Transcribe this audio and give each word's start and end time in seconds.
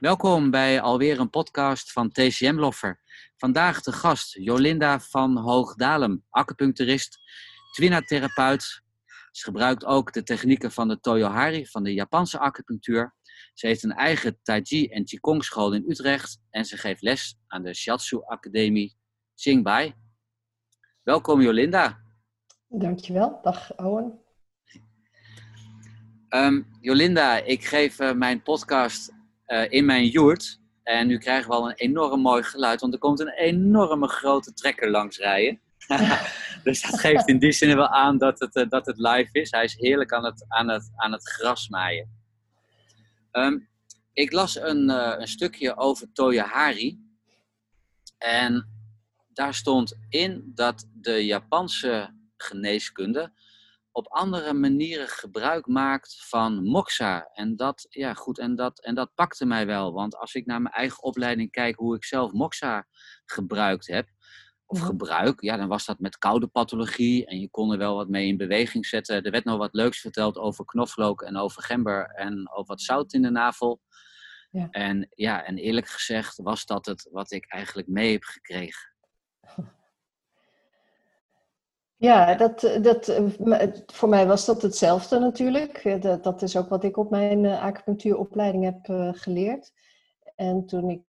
Welkom 0.00 0.50
bij 0.50 0.80
alweer 0.80 1.20
een 1.20 1.30
podcast 1.30 1.92
van 1.92 2.10
TCM 2.10 2.54
Loffer. 2.54 3.00
Vandaag 3.36 3.80
de 3.80 3.92
gast 3.92 4.34
Jolinda 4.34 5.00
van 5.00 5.36
Hoogdalem, 5.36 6.24
acupuncturist, 6.30 7.18
twina-therapeut. 7.72 8.82
Ze 9.30 9.44
gebruikt 9.44 9.84
ook 9.84 10.12
de 10.12 10.22
technieken 10.22 10.72
van 10.72 10.88
de 10.88 11.00
Toyohari, 11.00 11.66
van 11.66 11.82
de 11.82 11.94
Japanse 11.94 12.38
acupunctuur. 12.38 13.14
Ze 13.54 13.66
heeft 13.66 13.82
een 13.82 13.92
eigen 13.92 14.38
Tai 14.42 14.60
Chi 14.62 14.88
en 14.88 15.04
Qigong 15.04 15.44
school 15.44 15.72
in 15.72 15.84
Utrecht 15.88 16.40
en 16.50 16.64
ze 16.64 16.76
geeft 16.76 17.02
les 17.02 17.38
aan 17.46 17.62
de 17.62 17.74
Shiatsu 17.74 18.20
Academie 18.24 18.96
Qingbai. 19.34 19.94
Welkom 21.02 21.40
Jolinda. 21.40 22.00
Dankjewel. 22.68 23.38
Dag 23.42 23.76
Owen. 23.76 24.20
Um, 26.28 26.66
Jolinda, 26.80 27.36
ik 27.36 27.64
geef 27.64 28.00
uh, 28.00 28.12
mijn 28.12 28.42
podcast 28.42 29.18
in 29.68 29.84
mijn 29.84 30.06
joert. 30.06 30.60
En 30.82 31.06
nu 31.06 31.18
krijgen 31.18 31.48
we 31.50 31.56
al 31.56 31.68
een 31.68 31.76
enorm 31.76 32.20
mooi 32.20 32.42
geluid, 32.42 32.80
want 32.80 32.92
er 32.92 32.98
komt 32.98 33.20
een 33.20 33.32
enorme 33.32 34.08
grote 34.08 34.52
trekker 34.52 34.90
langs 34.90 35.18
rijden. 35.18 35.60
dus 36.64 36.82
dat 36.82 37.00
geeft 37.00 37.28
in 37.28 37.38
die 37.38 37.52
zin 37.52 37.76
wel 37.76 37.88
aan 37.88 38.18
dat 38.18 38.40
het, 38.40 38.56
uh, 38.56 38.68
dat 38.68 38.86
het 38.86 38.98
live 38.98 39.28
is. 39.32 39.50
Hij 39.50 39.64
is 39.64 39.76
heerlijk 39.76 40.12
aan 40.12 40.24
het, 40.24 40.44
aan 40.48 40.68
het, 40.68 40.90
aan 40.96 41.12
het 41.12 41.28
gras 41.28 41.68
maaien. 41.68 42.18
Um, 43.32 43.68
ik 44.12 44.32
las 44.32 44.60
een, 44.60 44.88
een 44.88 45.28
stukje 45.28 45.76
over 45.76 46.12
Toyohari. 46.12 46.98
En 48.18 48.68
daar 49.32 49.54
stond 49.54 49.98
in 50.08 50.52
dat 50.54 50.88
de 50.92 51.24
Japanse 51.24 52.14
geneeskunde 52.36 53.32
op 53.92 54.06
andere 54.08 54.52
manieren 54.52 55.08
gebruik 55.08 55.66
maakt 55.66 56.26
van 56.28 56.64
moxa. 56.64 57.30
En 57.32 57.56
dat, 57.56 57.86
ja, 57.88 58.14
goed, 58.14 58.38
en 58.38 58.54
dat, 58.54 58.82
en 58.82 58.94
dat 58.94 59.14
pakte 59.14 59.46
mij 59.46 59.66
wel. 59.66 59.92
Want 59.92 60.16
als 60.16 60.34
ik 60.34 60.46
naar 60.46 60.62
mijn 60.62 60.74
eigen 60.74 61.02
opleiding 61.02 61.50
kijk, 61.50 61.76
hoe 61.76 61.96
ik 61.96 62.04
zelf 62.04 62.32
moxa 62.32 62.86
gebruikt 63.24 63.86
heb, 63.86 64.08
of 64.66 64.78
Mhm. 64.78 64.86
gebruik, 64.86 65.40
ja, 65.40 65.56
dan 65.56 65.68
was 65.68 65.84
dat 65.84 65.98
met 65.98 66.18
koude 66.18 66.46
pathologie. 66.46 67.26
En 67.26 67.40
je 67.40 67.50
kon 67.50 67.72
er 67.72 67.78
wel 67.78 67.96
wat 67.96 68.08
mee 68.08 68.26
in 68.26 68.36
beweging 68.36 68.86
zetten. 68.86 69.22
Er 69.22 69.30
werd 69.30 69.44
nog 69.44 69.58
wat 69.58 69.74
leuks 69.74 70.00
verteld 70.00 70.36
over 70.38 70.64
knoflook 70.64 71.22
en 71.22 71.36
over 71.36 71.62
gember 71.62 72.06
en 72.06 72.50
over 72.50 72.66
wat 72.66 72.80
zout 72.80 73.12
in 73.12 73.22
de 73.22 73.30
navel. 73.30 73.80
Ja. 74.50 74.68
En 74.70 75.08
ja, 75.10 75.44
en 75.44 75.56
eerlijk 75.58 75.88
gezegd 75.88 76.36
was 76.36 76.66
dat 76.66 76.86
het 76.86 77.08
wat 77.10 77.32
ik 77.32 77.46
eigenlijk 77.48 77.88
mee 77.88 78.12
heb 78.12 78.22
gekregen. 78.24 78.92
Ja, 82.00 82.34
dat, 82.34 82.78
dat, 82.82 83.08
eh, 83.08 83.62
voor 83.86 84.08
mij 84.08 84.26
was 84.26 84.46
dat 84.46 84.62
hetzelfde 84.62 85.18
natuurlijk. 85.18 85.76
Eh, 85.84 86.00
Dat, 86.00 86.24
dat 86.24 86.42
is 86.42 86.56
ook 86.56 86.68
wat 86.68 86.84
ik 86.84 86.96
op 86.96 87.10
mijn 87.10 87.44
eh, 87.44 87.62
acupunctuuropleiding 87.62 88.64
heb 88.64 89.14
geleerd. 89.16 89.72
En 90.36 90.66
toen 90.66 90.90
ik 90.90 91.08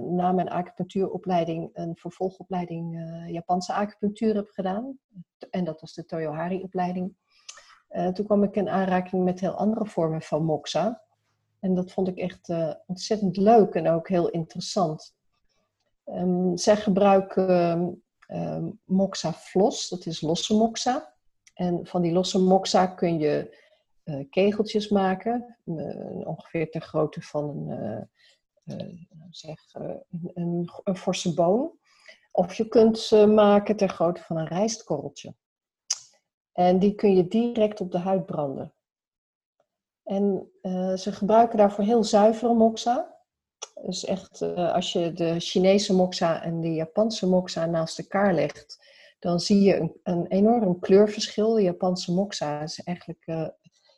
na 0.00 0.32
mijn 0.32 0.48
acupunctuuropleiding 0.48 1.70
een 1.72 1.96
vervolgopleiding 1.96 2.98
Japanse 3.26 3.72
acupunctuur 3.72 4.34
heb 4.34 4.48
gedaan, 4.48 4.98
en 5.50 5.64
dat 5.64 5.80
was 5.80 5.94
de 5.94 6.04
Toyohari-opleiding, 6.04 7.16
toen 8.12 8.24
kwam 8.26 8.42
ik 8.42 8.56
in 8.56 8.68
aanraking 8.68 9.24
met 9.24 9.40
heel 9.40 9.52
andere 9.54 9.86
vormen 9.86 10.22
van 10.22 10.44
moxa. 10.44 11.02
En 11.60 11.74
dat 11.74 11.92
vond 11.92 12.08
ik 12.08 12.16
echt 12.18 12.52
ontzettend 12.86 13.36
leuk 13.36 13.74
en 13.74 13.88
ook 13.88 14.08
heel 14.08 14.28
interessant. 14.28 15.14
Ehm, 16.04 16.56
zij 16.56 16.76
gebruiken 16.76 18.02
ehm, 18.28 18.70
moxa 18.84 19.32
flos, 19.32 19.88
dat 19.88 20.06
is 20.06 20.20
losse 20.20 20.54
moxa. 20.54 21.14
En 21.54 21.86
van 21.86 22.02
die 22.02 22.12
losse 22.12 22.38
moxa 22.38 22.86
kun 22.86 23.18
je 23.18 23.56
eh, 24.02 24.24
kegeltjes 24.30 24.88
maken, 24.88 25.56
eh, 25.64 26.26
ongeveer 26.26 26.70
ter 26.70 26.80
grootte 26.80 27.22
van 27.22 27.48
een, 27.48 27.70
eh, 28.64 28.78
eh, 28.78 28.96
zeg, 29.30 29.74
een, 29.74 30.30
een, 30.34 30.70
een 30.84 30.96
forse 30.96 31.34
boon. 31.34 31.78
Of 32.32 32.54
je 32.54 32.68
kunt 32.68 32.98
ze 32.98 33.26
maken 33.26 33.76
ter 33.76 33.88
grootte 33.88 34.22
van 34.22 34.36
een 34.36 34.46
rijstkorreltje. 34.46 35.34
En 36.52 36.78
die 36.78 36.94
kun 36.94 37.16
je 37.16 37.28
direct 37.28 37.80
op 37.80 37.92
de 37.92 37.98
huid 37.98 38.26
branden. 38.26 38.72
En 40.04 40.52
ze 40.98 41.12
gebruiken 41.12 41.58
daarvoor 41.58 41.84
heel 41.84 42.04
zuivere 42.04 42.54
moxa. 42.54 43.17
Dus 43.82 44.04
echt, 44.04 44.40
eh, 44.40 44.72
als 44.72 44.92
je 44.92 45.12
de 45.12 45.40
Chinese 45.40 45.94
moxa 45.94 46.42
en 46.42 46.60
de 46.60 46.72
Japanse 46.72 47.26
moxa 47.26 47.66
naast 47.66 47.98
elkaar 47.98 48.34
legt, 48.34 48.86
dan 49.18 49.40
zie 49.40 49.60
je 49.60 49.76
een, 49.76 50.00
een 50.02 50.26
enorm 50.26 50.78
kleurverschil. 50.78 51.54
De 51.54 51.62
Japanse 51.62 52.12
moxa 52.12 52.62
is 52.62 52.82
eigenlijk 52.82 53.22
eh, 53.26 53.48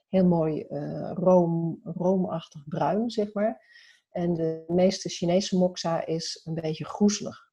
heel 0.09 0.27
mooi 0.27 0.61
eh, 0.61 1.11
room, 1.15 1.81
roomachtig 1.85 2.69
bruin, 2.69 3.11
zeg 3.11 3.33
maar. 3.33 3.69
En 4.11 4.35
de 4.35 4.65
meeste 4.67 5.09
Chinese 5.09 5.57
moxa 5.57 6.07
is 6.07 6.41
een 6.45 6.55
beetje 6.55 6.85
groezelig. 6.85 7.49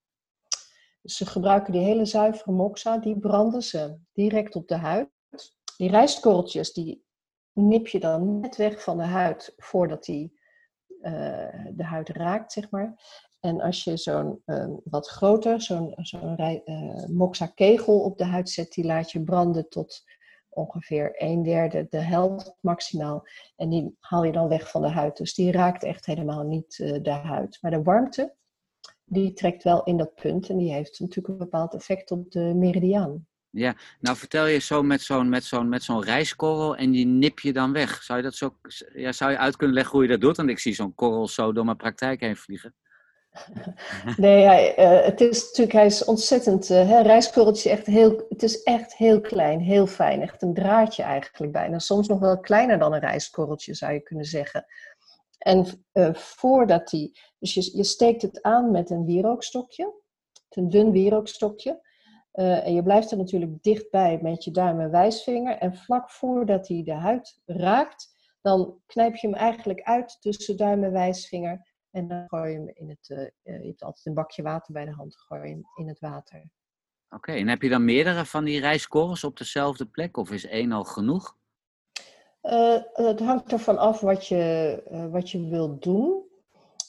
Dus 1.01 1.17
ze 1.17 1.25
gebruiken 1.25 1.73
die 1.73 1.81
hele 1.81 2.05
zuivere 2.05 2.51
moxa, 2.51 2.97
die 2.97 3.19
branden 3.19 3.63
ze 3.63 3.97
direct 4.13 4.55
op 4.55 4.67
de 4.67 4.75
huid. 4.75 5.09
Die 5.77 5.89
rijstkorreltjes, 5.89 6.73
die 6.73 7.05
nip 7.53 7.87
je 7.87 7.99
dan 7.99 8.39
net 8.39 8.55
weg 8.55 8.83
van 8.83 8.97
de 8.97 9.03
huid 9.03 9.53
voordat 9.57 10.03
die 10.03 10.36
de 11.75 11.83
huid 11.83 12.09
raakt, 12.09 12.51
zeg 12.51 12.69
maar. 12.69 12.95
En 13.39 13.61
als 13.61 13.83
je 13.83 13.97
zo'n 13.97 14.41
eh, 14.45 14.67
wat 14.83 15.07
groter, 15.07 15.61
zo'n 15.61 15.93
zo'n 15.95 16.37
eh, 16.37 17.05
moxa-kegel 17.05 17.99
op 17.99 18.17
de 18.17 18.25
huid 18.25 18.49
zet, 18.49 18.71
die 18.71 18.85
laat 18.85 19.11
je 19.11 19.23
branden 19.23 19.69
tot 19.69 20.03
ongeveer 20.49 21.23
een 21.23 21.43
derde, 21.43 21.87
de 21.89 21.97
helft 21.97 22.57
maximaal. 22.61 23.27
En 23.55 23.69
die 23.69 23.95
haal 23.99 24.23
je 24.23 24.31
dan 24.31 24.47
weg 24.47 24.69
van 24.69 24.81
de 24.81 24.89
huid. 24.89 25.17
Dus 25.17 25.33
die 25.33 25.51
raakt 25.51 25.83
echt 25.83 26.05
helemaal 26.05 26.43
niet 26.43 26.79
eh, 26.79 27.03
de 27.03 27.09
huid. 27.11 27.57
Maar 27.61 27.71
de 27.71 27.83
warmte, 27.83 28.35
die 29.03 29.33
trekt 29.33 29.63
wel 29.63 29.83
in 29.83 29.97
dat 29.97 30.15
punt. 30.15 30.49
En 30.49 30.57
die 30.57 30.73
heeft 30.73 30.99
natuurlijk 30.99 31.27
een 31.27 31.37
bepaald 31.37 31.73
effect 31.73 32.11
op 32.11 32.31
de 32.31 32.53
meridiaan. 32.55 33.27
Ja, 33.57 33.75
nou 33.99 34.17
vertel 34.17 34.45
je 34.45 34.59
zo 34.59 34.83
met 34.83 35.01
zo'n 35.01 35.29
met 35.29 35.43
zo'n 35.43 35.69
met 35.69 35.83
zo'n 35.83 36.03
rijstkorrel 36.03 36.75
en 36.75 36.91
die 36.91 37.05
nip 37.05 37.39
je 37.39 37.53
dan 37.53 37.73
weg. 37.73 38.03
Zou 38.03 38.17
je 38.17 38.23
dat 38.23 38.35
zo, 38.35 38.55
ja, 38.93 39.11
zou 39.11 39.31
je 39.31 39.37
uit 39.37 39.55
kunnen 39.55 39.75
leggen 39.75 39.93
hoe 39.93 40.03
je 40.03 40.09
dat 40.09 40.21
doet? 40.21 40.37
Want 40.37 40.49
ik 40.49 40.59
zie 40.59 40.73
zo'n 40.73 40.95
korrel 40.95 41.27
zo 41.27 41.51
door 41.53 41.65
mijn 41.65 41.77
praktijk 41.77 42.19
heen 42.19 42.35
vliegen. 42.35 42.75
Nee, 44.17 44.45
hij, 44.45 44.75
eh, 44.75 45.05
het 45.05 45.21
is 45.21 45.43
natuurlijk, 45.43 45.71
hij 45.71 45.85
is 45.85 46.05
ontzettend, 46.05 46.69
eh 46.69 46.89
hè, 46.89 47.01
rijstkorreltje 47.01 47.69
is 47.69 47.75
echt 47.77 47.85
heel, 47.85 48.25
het 48.29 48.43
is 48.43 48.63
echt 48.63 48.95
heel 48.95 49.21
klein, 49.21 49.59
heel 49.59 49.87
fijn. 49.87 50.21
Echt 50.21 50.41
een 50.41 50.53
draadje 50.53 51.03
eigenlijk 51.03 51.53
bijna. 51.53 51.79
Soms 51.79 52.07
nog 52.07 52.19
wel 52.19 52.39
kleiner 52.39 52.79
dan 52.79 52.93
een 52.93 52.99
rijstkorreltje 52.99 53.73
zou 53.73 53.93
je 53.93 53.99
kunnen 53.99 54.25
zeggen. 54.25 54.65
En 55.37 55.85
eh, 55.91 56.13
voordat 56.13 56.89
die, 56.89 57.19
dus 57.39 57.53
je, 57.53 57.77
je 57.77 57.83
steekt 57.83 58.21
het 58.21 58.41
aan 58.41 58.71
met 58.71 58.89
een 58.89 59.05
wierookstokje, 59.05 59.93
een 60.49 60.69
dun 60.69 60.91
wierookstokje. 60.91 61.85
Eh, 62.37 62.65
en 62.65 62.73
je 62.73 62.83
blijft 62.83 63.11
er 63.11 63.17
natuurlijk 63.17 63.63
dichtbij 63.63 64.19
met 64.21 64.43
je 64.43 64.51
duim 64.51 64.79
en 64.79 64.91
wijsvinger. 64.91 65.57
En 65.57 65.75
vlak 65.75 66.11
voordat 66.11 66.67
hij 66.67 66.83
de 66.83 66.93
huid 66.93 67.41
raakt, 67.45 68.31
dan 68.41 68.81
knijp 68.85 69.15
je 69.15 69.27
hem 69.27 69.35
eigenlijk 69.35 69.81
uit 69.81 70.17
tussen 70.21 70.57
duim 70.57 70.83
en 70.83 70.91
wijsvinger. 70.91 71.67
En 71.91 72.07
dan 72.07 72.23
gooi 72.27 72.51
je 72.51 72.57
hem 72.57 72.69
in 72.73 72.89
het, 72.89 73.09
eh, 73.09 73.61
je 73.61 73.67
hebt 73.67 73.83
altijd 73.83 74.05
een 74.05 74.13
bakje 74.13 74.43
water 74.43 74.73
bij 74.73 74.85
de 74.85 74.91
hand, 74.91 75.17
gooi 75.17 75.41
je 75.41 75.47
hem 75.47 75.63
in 75.75 75.87
het 75.87 75.99
water. 75.99 76.49
Oké, 77.09 77.31
en 77.31 77.47
heb 77.47 77.61
je 77.61 77.69
dan 77.69 77.85
meerdere 77.85 78.25
van 78.25 78.43
die 78.43 78.59
rijstkorrels 78.59 79.23
op 79.23 79.37
dezelfde 79.37 79.85
plek? 79.85 80.17
Of 80.17 80.31
is 80.31 80.45
één 80.45 80.71
al 80.71 80.83
genoeg? 80.83 81.37
Het 82.93 83.19
hangt 83.19 83.51
ervan 83.51 83.77
af 83.77 83.99
wat 83.99 84.27
je, 84.27 85.07
wat 85.11 85.29
je 85.29 85.49
wilt 85.49 85.83
doen. 85.83 86.26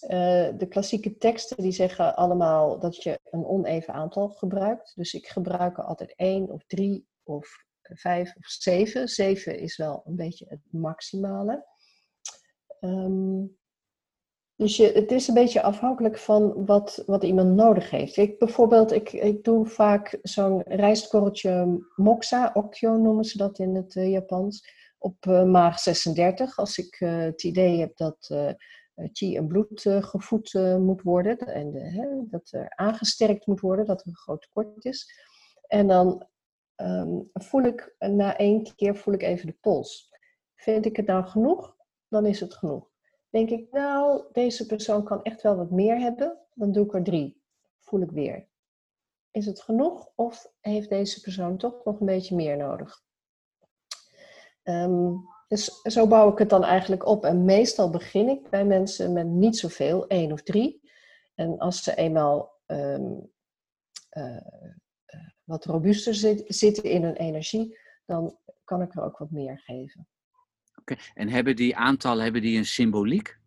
Eh, 0.01 0.49
de 0.57 0.67
klassieke 0.69 1.17
teksten 1.17 1.57
die 1.57 1.73
zeggen 1.73 2.17
allemaal 2.17 2.79
dat 2.79 3.03
je 3.03 3.21
een 3.31 3.47
oneven 3.47 3.95
aantal 3.95 4.29
gebruikt. 4.29 4.93
Dus 4.97 5.15
ik 5.15 5.27
gebruik 5.27 5.79
er 5.79 5.85
altijd 5.85 6.15
één 6.17 6.51
of 6.51 6.65
drie 6.67 7.07
of 7.23 7.67
vijf 7.83 8.37
of 8.37 8.47
zeven. 8.47 9.09
Zeven 9.09 9.59
is 9.59 9.77
wel 9.77 10.03
een 10.05 10.17
beetje 10.17 10.47
het 10.49 10.61
maximale. 10.71 11.67
Ehm, 12.81 13.45
dus 14.57 14.77
je, 14.77 14.93
het 14.93 15.13
is 15.13 15.29
een 15.29 15.35
beetje 15.35 15.63
afhankelijk 15.63 16.19
van 16.19 16.65
wat, 16.67 17.03
wat 17.07 17.23
iemand 17.25 17.55
nodig 17.55 17.91
heeft. 17.91 18.17
Ik, 18.17 18.39
bijvoorbeeld, 18.39 18.93
ik, 18.93 19.13
ik 19.13 19.45
doe 19.45 19.67
vaak 19.67 20.19
zo'n 20.23 20.63
rijstkorreltje 20.63 21.85
moxa, 21.97 22.51
okyo 22.55 22.97
noemen 22.97 23.25
ze 23.25 23.39
dat 23.39 23.59
in 23.59 23.75
het 23.75 23.97
eh, 23.97 24.11
Japans, 24.11 24.69
op 24.99 25.27
eh, 25.27 25.45
maag 25.45 25.79
36. 25.79 26.59
Als 26.59 26.79
ik 26.79 26.97
het 26.99 27.43
idee 27.43 27.79
heb 27.81 27.97
dat 27.97 28.31
chi 29.13 29.37
en 29.37 29.47
bloed 29.47 29.87
eh, 29.87 30.03
gevoed 30.03 30.55
eh, 30.55 30.77
moet 30.77 31.03
worden 31.03 31.39
en 31.39 31.71
de, 31.71 32.27
dat 32.31 32.53
er 32.53 32.77
aangesterkt 32.77 33.47
moet 33.47 33.61
worden, 33.61 33.87
dat 33.87 34.01
er 34.01 34.07
een 34.07 34.17
groot 34.17 34.43
tekort 34.43 34.85
is. 34.85 35.27
En 35.67 35.87
dan 35.87 36.27
ehm, 36.75 37.21
voel 37.33 37.63
ik, 37.63 37.95
na 37.99 38.37
één 38.37 38.75
keer 38.75 38.97
voel 38.97 39.15
ik 39.15 39.23
even 39.23 39.47
de 39.47 39.57
pols. 39.61 40.11
Vind 40.55 40.87
ik 40.87 40.97
het 40.97 41.07
nou 41.07 41.25
genoeg? 41.25 41.77
Dan 42.09 42.27
is 42.27 42.41
het 42.41 42.55
genoeg. 42.55 42.91
Denk 43.31 43.51
ik, 43.51 43.71
nou, 43.71 44.25
deze 44.33 44.67
persoon 44.67 45.05
kan 45.05 45.23
echt 45.23 45.43
wel 45.43 45.57
wat 45.57 45.71
meer 45.71 45.99
hebben, 45.99 46.39
dan 46.55 46.73
doe 46.73 46.85
ik 46.85 46.95
er 46.95 47.03
drie. 47.03 47.43
Voel 47.79 48.01
ik 48.01 48.11
weer. 48.11 48.49
Is 49.31 49.47
het 49.47 49.61
genoeg 49.61 50.13
of 50.15 50.53
heeft 50.61 50.89
deze 50.89 51.21
persoon 51.21 51.57
toch 51.57 51.85
nog 51.85 52.01
een 52.01 52.07
beetje 52.07 52.35
meer 52.35 52.57
nodig? 52.57 53.03
Ehm, 54.63 55.15
Dus 55.49 55.81
zo 55.83 56.07
bouw 56.07 56.33
ik 56.33 56.39
het 56.39 56.51
dan 56.51 56.65
eigenlijk 56.65 57.07
op. 57.07 57.25
En 57.25 57.45
meestal 57.45 57.91
begin 57.91 58.29
ik 58.29 58.51
bij 58.51 58.65
mensen 58.65 59.13
met 59.13 59.27
niet 59.27 59.59
zoveel, 59.59 60.07
één 60.07 60.33
of 60.33 60.43
drie. 60.43 60.91
En 61.35 61.59
als 61.59 61.83
ze 61.83 61.95
eenmaal 61.95 62.61
ehm, 62.67 63.13
eh, 64.09 64.37
eh, 64.37 65.29
wat 65.45 65.65
robuuster 65.65 66.15
zit, 66.15 66.45
zitten 66.47 66.85
in 66.85 67.03
hun 67.03 67.17
energie, 67.17 67.79
dan 68.07 68.39
kan 68.65 68.83
ik 68.83 68.95
er 68.95 69.03
ook 69.03 69.19
wat 69.19 69.31
meer 69.31 69.59
geven. 69.59 70.09
Oké, 70.81 70.97
en 71.15 71.29
hebben 71.29 71.57
die 71.57 71.77
aantallen 71.77 72.23
hebben 72.23 72.43
die 72.43 72.59
een 72.59 72.67
symboliek? 72.67 73.39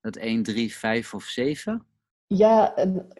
Dat 0.00 0.16
1, 0.16 0.42
3, 0.42 0.74
5 0.74 1.14
of 1.14 1.24
7? 1.24 1.86
Ja, 2.26 2.74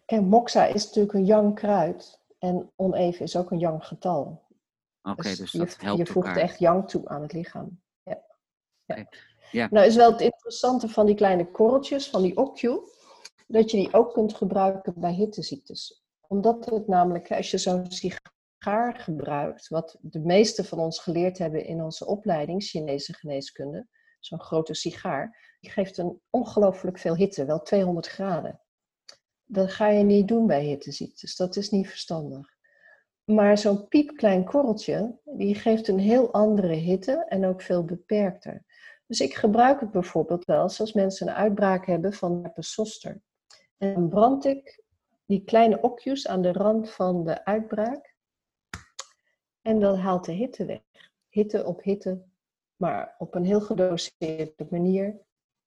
kijk, 0.04 0.22
moxa 0.22 0.66
is 0.66 0.84
natuurlijk 0.84 1.14
een 1.14 1.24
yang 1.24 1.54
kruid. 1.54 2.22
En 2.38 2.72
oneven 2.76 3.24
is 3.24 3.36
ook 3.36 3.50
een 3.50 3.58
yang 3.58 3.84
getal. 3.86 4.46
Oké, 5.02 5.22
dus, 5.22 5.36
dus, 5.36 5.52
dat 5.52 5.76
je, 5.80 5.84
helpt 5.84 6.06
Je 6.06 6.12
voegt 6.12 6.26
elkaar. 6.26 6.42
echt 6.42 6.58
yang 6.58 6.88
toe 6.88 7.08
aan 7.08 7.22
het 7.22 7.32
lichaam. 7.32 7.82
Ja. 9.50 9.68
Nou 9.70 9.86
is 9.86 9.96
wel 9.96 10.12
het 10.12 10.20
interessante 10.20 10.88
van 10.88 11.06
die 11.06 11.14
kleine 11.14 11.50
korreltjes, 11.50 12.10
van 12.10 12.22
die 12.22 12.36
okju, 12.36 12.80
dat 13.46 13.70
je 13.70 13.76
die 13.76 13.92
ook 13.92 14.12
kunt 14.12 14.34
gebruiken 14.34 14.92
bij 14.96 15.12
hitteziektes. 15.12 16.04
Omdat 16.28 16.64
het 16.64 16.86
namelijk, 16.88 17.32
als 17.32 17.50
je 17.50 17.58
zo'n 17.58 17.90
sigaar 17.90 18.96
gebruikt, 18.96 19.68
wat 19.68 19.96
de 20.00 20.20
meeste 20.20 20.64
van 20.64 20.78
ons 20.78 20.98
geleerd 20.98 21.38
hebben 21.38 21.64
in 21.64 21.82
onze 21.82 22.06
opleiding, 22.06 22.62
Chinese 22.62 23.12
geneeskunde, 23.12 23.86
zo'n 24.20 24.40
grote 24.40 24.74
sigaar, 24.74 25.56
die 25.60 25.70
geeft 25.70 25.98
een 25.98 26.20
ongelooflijk 26.30 26.98
veel 26.98 27.16
hitte, 27.16 27.44
wel 27.44 27.62
200 27.62 28.06
graden. 28.06 28.60
Dat 29.44 29.72
ga 29.72 29.88
je 29.88 30.04
niet 30.04 30.28
doen 30.28 30.46
bij 30.46 30.64
hitteziektes, 30.64 31.36
dat 31.36 31.56
is 31.56 31.70
niet 31.70 31.88
verstandig. 31.88 32.52
Maar 33.24 33.58
zo'n 33.58 33.88
piepklein 33.88 34.44
korreltje, 34.44 35.18
die 35.24 35.54
geeft 35.54 35.88
een 35.88 35.98
heel 35.98 36.32
andere 36.32 36.74
hitte 36.74 37.24
en 37.28 37.46
ook 37.46 37.62
veel 37.62 37.84
beperkter. 37.84 38.64
Dus 39.14 39.26
ik 39.26 39.34
gebruik 39.34 39.80
het 39.80 39.90
bijvoorbeeld 39.90 40.44
wel 40.44 40.62
als 40.62 40.92
mensen 40.92 41.28
een 41.28 41.34
uitbraak 41.34 41.86
hebben 41.86 42.12
van 42.12 42.42
herpes 42.42 43.06
En 43.78 43.94
dan 43.94 44.08
brand 44.08 44.44
ik 44.44 44.82
die 45.26 45.44
kleine 45.44 45.80
okjes 45.80 46.28
aan 46.28 46.42
de 46.42 46.52
rand 46.52 46.90
van 46.90 47.24
de 47.24 47.44
uitbraak. 47.44 48.14
En 49.62 49.80
dat 49.80 49.98
haalt 49.98 50.24
de 50.24 50.32
hitte 50.32 50.64
weg. 50.64 50.82
Hitte 51.28 51.64
op 51.64 51.82
hitte, 51.82 52.24
maar 52.76 53.14
op 53.18 53.34
een 53.34 53.44
heel 53.44 53.60
gedoseerde 53.60 54.66
manier. 54.70 55.20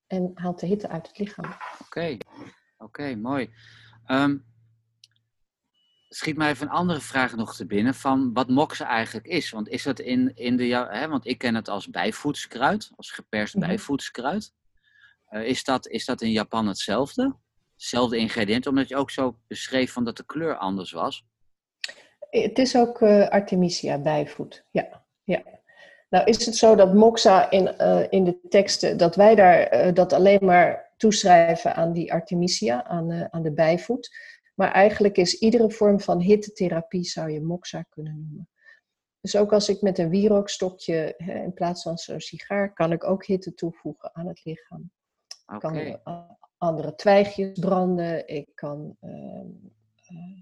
En 0.08 0.32
haalt 0.34 0.60
de 0.60 0.66
hitte 0.66 0.88
uit 0.88 1.08
het 1.08 1.18
lichaam. 1.18 1.52
Oké, 1.82 2.18
oké, 2.78 3.16
mooi. 3.16 3.50
Um, 4.08 4.46
schiet 6.10 6.38
mij 6.38 6.50
even 6.50 6.68
een 6.68 6.74
andere 6.74 7.00
vraag 7.00 7.36
nog 7.36 7.56
te 7.56 7.66
binnen 7.66 7.94
van 7.94 8.34
wat 8.34 8.50
moxa 8.50 8.88
eigenlijk 8.88 9.28
is. 9.28 9.50
Want 9.50 9.70
is 9.70 9.84
dat 9.84 10.00
in, 10.00 10.32
in 10.36 10.58
de, 10.58 10.64
hè, 10.90 11.08
want 11.08 11.28
ik 11.28 11.38
ken 11.38 11.56
het 11.56 11.70
als 11.70 11.90
bijvoedskruid, 11.90 12.92
als 12.96 13.12
geperst 13.12 13.56
mm 13.56 13.62
-hmm. 13.62 13.70
bijvoedskruid. 13.70 14.54
Uh, 15.30 15.44
is, 15.44 15.64
dat, 15.64 15.88
is 15.88 16.06
dat 16.06 16.22
in 16.22 16.32
Japan 16.32 16.68
hetzelfde? 16.68 17.36
Hetzelfde 17.74 18.18
ingrediënt, 18.18 18.68
omdat 18.68 18.88
je 18.88 18.96
ook 18.96 19.12
zo 19.12 19.38
beschreef 19.48 19.92
van 19.92 20.04
dat 20.04 20.18
de 20.18 20.26
kleur 20.26 20.58
anders 20.58 20.92
was? 20.92 21.26
Het 22.30 22.60
is 22.60 22.76
ook 22.76 23.02
uh, 23.02 23.28
Artemisia 23.28 23.98
bijvoed, 23.98 24.66
ja. 24.72 25.04
ja. 25.24 25.44
Nou 26.10 26.26
is 26.26 26.46
het 26.46 26.56
zo 26.56 26.76
dat 26.76 26.94
moxa 26.94 27.52
in, 27.52 27.76
uh, 27.78 28.04
in 28.10 28.24
de 28.24 28.40
teksten, 28.50 28.98
dat 28.98 29.16
wij 29.16 29.36
daar 29.36 29.94
dat 29.94 30.14
alleen 30.14 30.46
maar 30.46 30.94
toeschrijven 30.98 31.76
aan 31.76 31.94
die 31.94 32.14
Artemisia, 32.14 32.84
aan, 32.84 33.34
aan 33.34 33.44
de 33.44 33.54
bijvoed. 33.54 34.10
Maar 34.58 34.72
eigenlijk 34.72 35.18
is 35.18 35.40
iedere 35.40 35.72
vorm 35.72 36.00
van 36.00 36.20
hittetherapie 36.20 37.04
zou 37.04 37.30
je 37.32 37.42
moxa 37.42 37.82
kunnen 37.82 38.20
noemen. 38.20 38.50
Dus 39.22 39.36
ook 39.36 39.54
als 39.54 39.70
ik 39.70 39.82
met 39.82 39.98
een 39.98 40.10
wierookstokje, 40.10 41.14
hè, 41.18 41.44
in 41.44 41.54
plaats 41.54 41.84
van 41.84 41.98
zo'n 41.98 42.20
sigaar, 42.20 42.74
kan 42.74 42.92
ik 42.92 43.04
ook 43.04 43.26
hitte 43.26 43.54
toevoegen 43.54 44.16
aan 44.16 44.28
het 44.28 44.46
lichaam. 44.46 44.92
Ik 45.48 45.64
okay. 45.64 46.00
kan 46.04 46.38
andere 46.58 46.96
twijgjes 46.96 47.60
branden. 47.60 48.28
Ik 48.28 48.50
kan, 48.56 48.98
uh, 49.02 49.44
uh, 50.12 50.42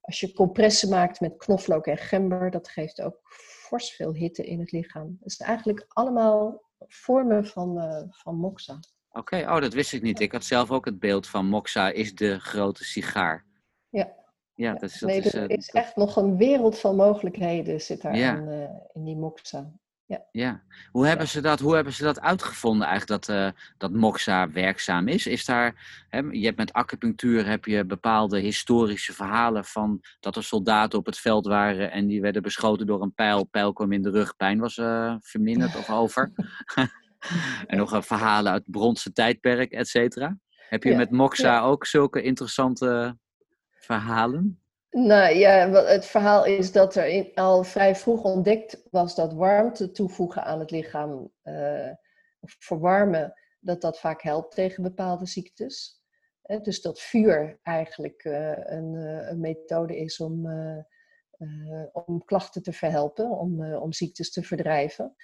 als 0.00 0.20
je 0.20 0.32
compressen 0.32 0.88
maakt 0.88 1.20
met 1.20 1.36
knoflook 1.36 1.86
en 1.86 1.98
gember, 1.98 2.50
dat 2.50 2.68
geeft 2.68 3.00
ook 3.00 3.20
fors 3.68 3.90
veel 3.90 4.14
hitte 4.14 4.44
in 4.44 4.60
het 4.60 4.72
lichaam. 4.72 5.16
Het 5.20 5.32
is 5.32 5.40
eigenlijk 5.40 5.84
allemaal 5.88 6.62
vormen 6.78 7.46
van, 7.46 7.78
uh, 7.78 8.02
van 8.08 8.36
moxa. 8.36 8.78
Oké, 9.14 9.36
okay. 9.36 9.54
oh, 9.56 9.60
dat 9.60 9.72
wist 9.72 9.92
ik 9.92 10.02
niet. 10.02 10.20
Ik 10.20 10.32
had 10.32 10.44
zelf 10.44 10.70
ook 10.70 10.84
het 10.84 10.98
beeld 10.98 11.26
van 11.26 11.46
Moxa 11.46 11.90
is 11.90 12.14
de 12.14 12.40
grote 12.40 12.84
sigaar. 12.84 13.44
Ja. 13.88 14.12
Ja, 14.54 14.72
dat 14.72 14.90
is, 14.90 14.98
dat 14.98 15.08
nee, 15.08 15.18
is, 15.18 15.34
er 15.34 15.50
uh, 15.50 15.56
is 15.56 15.66
dat... 15.66 15.82
echt 15.82 15.96
nog 15.96 16.16
een 16.16 16.36
wereld 16.36 16.78
van 16.78 16.96
mogelijkheden 16.96 17.80
zit 17.80 18.02
daar 18.02 18.16
Ja. 18.16 18.36
in, 18.36 18.48
uh, 18.48 18.68
in 18.92 19.04
die 19.04 19.16
Moxa. 19.16 19.72
Ja. 20.06 20.24
ja. 20.30 20.62
Hoe, 20.90 21.06
hebben 21.06 21.28
ze 21.28 21.40
dat, 21.40 21.60
hoe 21.60 21.74
hebben 21.74 21.92
ze 21.92 22.02
dat 22.02 22.20
uitgevonden 22.20 22.86
eigenlijk, 22.86 23.26
dat, 23.26 23.36
uh, 23.36 23.60
dat 23.78 23.92
Moxa 23.92 24.50
werkzaam 24.50 25.08
is? 25.08 25.26
is 25.26 25.44
daar, 25.44 26.04
hè, 26.08 26.18
je 26.18 26.44
hebt 26.44 26.56
met 26.56 26.72
acupunctuur 26.72 27.46
heb 27.46 27.64
je 27.64 27.84
bepaalde 27.84 28.38
historische 28.38 29.12
verhalen 29.12 29.64
van 29.64 30.00
dat 30.20 30.36
er 30.36 30.44
soldaten 30.44 30.98
op 30.98 31.06
het 31.06 31.18
veld 31.18 31.46
waren 31.46 31.90
en 31.90 32.06
die 32.06 32.20
werden 32.20 32.42
beschoten 32.42 32.86
door 32.86 33.02
een 33.02 33.14
pijl. 33.14 33.44
Pijl 33.44 33.72
kwam 33.72 33.92
in 33.92 34.02
de 34.02 34.10
rug, 34.10 34.36
pijn 34.36 34.58
was 34.58 34.76
uh, 34.76 35.14
verminderd 35.20 35.76
of 35.76 35.90
over. 35.90 36.32
en 37.66 37.76
nog 37.76 37.94
uh, 37.94 38.02
verhalen 38.02 38.52
uit 38.52 38.62
het 38.62 38.70
bronzen 38.70 39.12
tijdperk, 39.12 39.72
et 39.72 39.88
cetera. 39.88 40.38
Heb 40.68 40.82
je 40.82 40.90
Ja, 40.90 40.96
met 40.96 41.10
Moxa 41.10 41.52
ja. 41.52 41.62
ook 41.62 41.86
zulke 41.86 42.22
interessante 42.22 43.18
verhalen? 43.70 44.58
Nou 44.90 45.34
ja, 45.34 45.70
het 45.70 46.06
verhaal 46.06 46.44
is 46.44 46.72
dat 46.72 46.94
er 46.94 47.06
in, 47.06 47.30
al 47.34 47.64
vrij 47.64 47.96
vroeg 47.96 48.22
ontdekt 48.22 48.82
was 48.90 49.14
dat 49.14 49.32
warmte 49.32 49.90
toevoegen 49.90 50.44
aan 50.44 50.58
het 50.58 50.70
lichaam, 50.70 51.32
of 52.40 52.56
verwarmen, 52.58 53.34
dat 53.60 53.80
dat 53.80 54.00
vaak 54.00 54.22
helpt 54.22 54.54
tegen 54.54 54.82
bepaalde 54.82 55.26
ziektes. 55.26 56.02
Eh, 56.42 56.62
dus 56.62 56.82
dat 56.82 57.00
vuur 57.00 57.58
eigenlijk 57.62 58.24
eh, 58.24 58.52
een, 58.64 58.94
een 59.30 59.40
methode 59.40 59.96
is 59.96 60.20
om, 60.20 60.48
om 61.92 62.24
klachten 62.24 62.62
te 62.62 62.72
verhelpen, 62.72 63.30
om, 63.30 63.74
om 63.74 63.92
ziektes 63.92 64.32
te 64.32 64.42
verdrijven. 64.42 65.14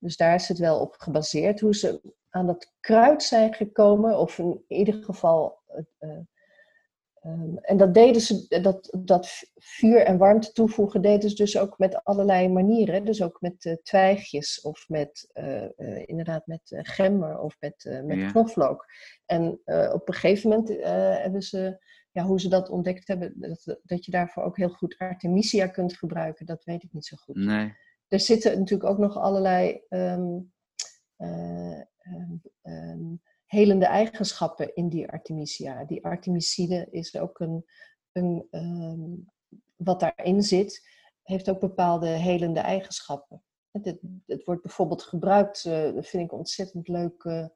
Dus 0.00 0.16
daar 0.16 0.34
is 0.34 0.48
het 0.48 0.58
wel 0.58 0.80
op 0.80 0.94
gebaseerd. 0.98 1.60
Hoe 1.60 1.74
ze 1.74 2.14
aan 2.30 2.46
dat 2.46 2.72
kruid 2.80 3.22
zijn 3.22 3.54
gekomen, 3.54 4.18
of 4.18 4.38
in 4.38 4.64
ieder 4.68 4.94
geval. 4.94 5.58
eh, 5.98 6.10
Um, 7.26 7.58
en 7.58 7.76
dat 7.76 7.94
deden 7.94 8.20
ze, 8.20 8.60
dat, 8.62 8.96
dat 8.98 9.42
vuur 9.56 10.00
en 10.04 10.18
warmte 10.18 10.52
toevoegen, 10.52 11.02
deden 11.02 11.30
ze 11.30 11.36
dus 11.36 11.58
ook 11.58 11.78
met 11.78 12.04
allerlei 12.04 12.48
manieren. 12.48 13.04
Dus 13.04 13.22
ook 13.22 13.40
met 13.40 13.64
uh, 13.64 13.74
twijgjes 13.82 14.60
of 14.60 14.88
met, 14.88 15.30
uh, 15.34 15.62
uh, 15.76 16.02
inderdaad 16.08 16.46
met 16.46 16.60
gember 16.82 17.38
of 17.38 17.56
met, 17.60 18.00
met 18.04 18.16
Ja. 18.18 18.30
knoflook. 18.30 18.86
En 19.26 19.60
op 19.92 20.08
een 20.08 20.14
gegeven 20.14 20.50
moment 20.50 20.68
hebben 21.22 21.42
ze, 21.42 21.84
ja, 22.10 22.22
hoe 22.24 22.40
ze 22.40 22.48
dat 22.48 22.68
ontdekt 22.70 23.08
hebben, 23.08 23.32
dat, 23.36 23.78
dat 23.82 24.04
je 24.04 24.10
daarvoor 24.10 24.42
ook 24.42 24.56
heel 24.56 24.68
goed 24.68 24.94
Artemisia 24.98 25.66
kunt 25.66 25.96
gebruiken, 25.96 26.46
dat 26.46 26.64
weet 26.64 26.82
ik 26.82 26.92
niet 26.92 27.06
zo 27.06 27.16
goed. 27.16 27.36
Nee. 27.36 27.76
Er 28.10 28.20
zitten 28.20 28.58
natuurlijk 28.58 28.90
ook 28.90 28.98
nog 28.98 29.16
allerlei 29.18 29.82
um, 29.88 30.52
um, 32.62 33.22
helende 33.46 33.86
eigenschappen 33.86 34.74
in 34.74 34.88
die 34.88 35.08
Artemisia. 35.08 35.84
Die 35.84 36.04
Artemiside 36.04 36.88
is 36.90 37.16
ook 37.16 37.40
een, 37.40 37.64
een 38.12 38.48
wat 39.76 40.00
daarin 40.00 40.42
zit, 40.42 40.88
heeft 41.22 41.50
ook 41.50 41.60
bepaalde 41.60 42.06
helende 42.06 42.60
eigenschappen. 42.60 43.42
Het, 43.70 43.98
het, 44.26 44.44
wordt 44.44 44.62
bijvoorbeeld 44.62 45.02
gebruikt, 45.02 45.64
uh, 45.64 45.94
dat 45.94 46.06
vind 46.06 46.24
ik 46.24 46.32
een 46.32 46.38
ontzettend 46.38 46.88
leuke 46.88 47.52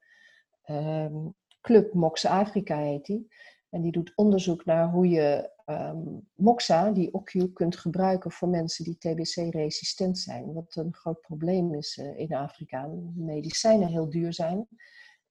um, 0.65 1.35
club, 1.61 1.93
Moxa 1.93 2.39
Afrika 2.39 2.77
heet 2.77 3.05
die. 3.05 3.27
En 3.69 3.81
die 3.81 3.91
doet 3.91 4.11
onderzoek 4.15 4.65
naar 4.65 4.89
hoe 4.89 5.09
je 5.09 5.53
um, 5.65 6.27
Moxa, 6.35 6.91
die 6.91 7.13
OCU, 7.13 7.47
kunt 7.47 7.77
gebruiken 7.77 8.31
voor 8.31 8.49
mensen 8.49 8.83
die 8.83 8.97
TBC-resistent 8.97 10.17
zijn. 10.17 10.53
Wat 10.53 10.75
een 10.75 10.93
groot 10.93 11.21
probleem 11.21 11.73
is 11.73 11.97
uh, 11.97 12.19
in 12.19 12.33
Afrika. 12.33 12.89
Medicijnen 13.15 13.87
heel 13.87 14.09
duur 14.09 14.33
zijn. 14.33 14.67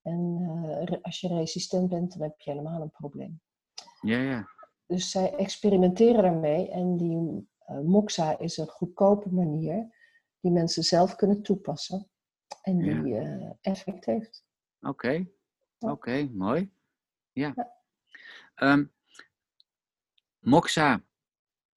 En 0.03 0.39
uh, 0.91 1.03
als 1.03 1.21
je 1.21 1.29
resistent 1.29 1.89
bent, 1.89 2.13
dan 2.13 2.23
heb 2.23 2.41
je 2.41 2.51
helemaal 2.51 2.83
een 2.83 2.91
probleem. 2.91 3.41
Ja, 4.01 4.19
ja. 4.19 4.49
Dus 4.87 5.11
zij 5.11 5.35
experimenteren 5.35 6.23
daarmee. 6.23 6.71
En 6.71 6.97
die 6.97 7.49
uh, 7.69 7.81
Moxa 7.81 8.39
is 8.39 8.57
een 8.57 8.69
goedkope 8.69 9.35
manier 9.35 9.95
die 10.41 10.51
mensen 10.51 10.83
zelf 10.83 11.17
kunnen 11.17 11.43
toepassen. 11.43 12.09
En 12.63 12.79
die 12.79 13.07
ja. 13.07 13.57
effect 13.61 14.05
heeft. 14.05 14.45
Oké, 14.81 14.89
okay. 14.89 15.33
oké, 15.79 15.93
okay, 15.93 16.31
mooi. 16.33 16.73
Ja. 17.33 17.53
ja. 17.55 17.73
Um, 18.73 18.93
Moxa, 20.45 21.03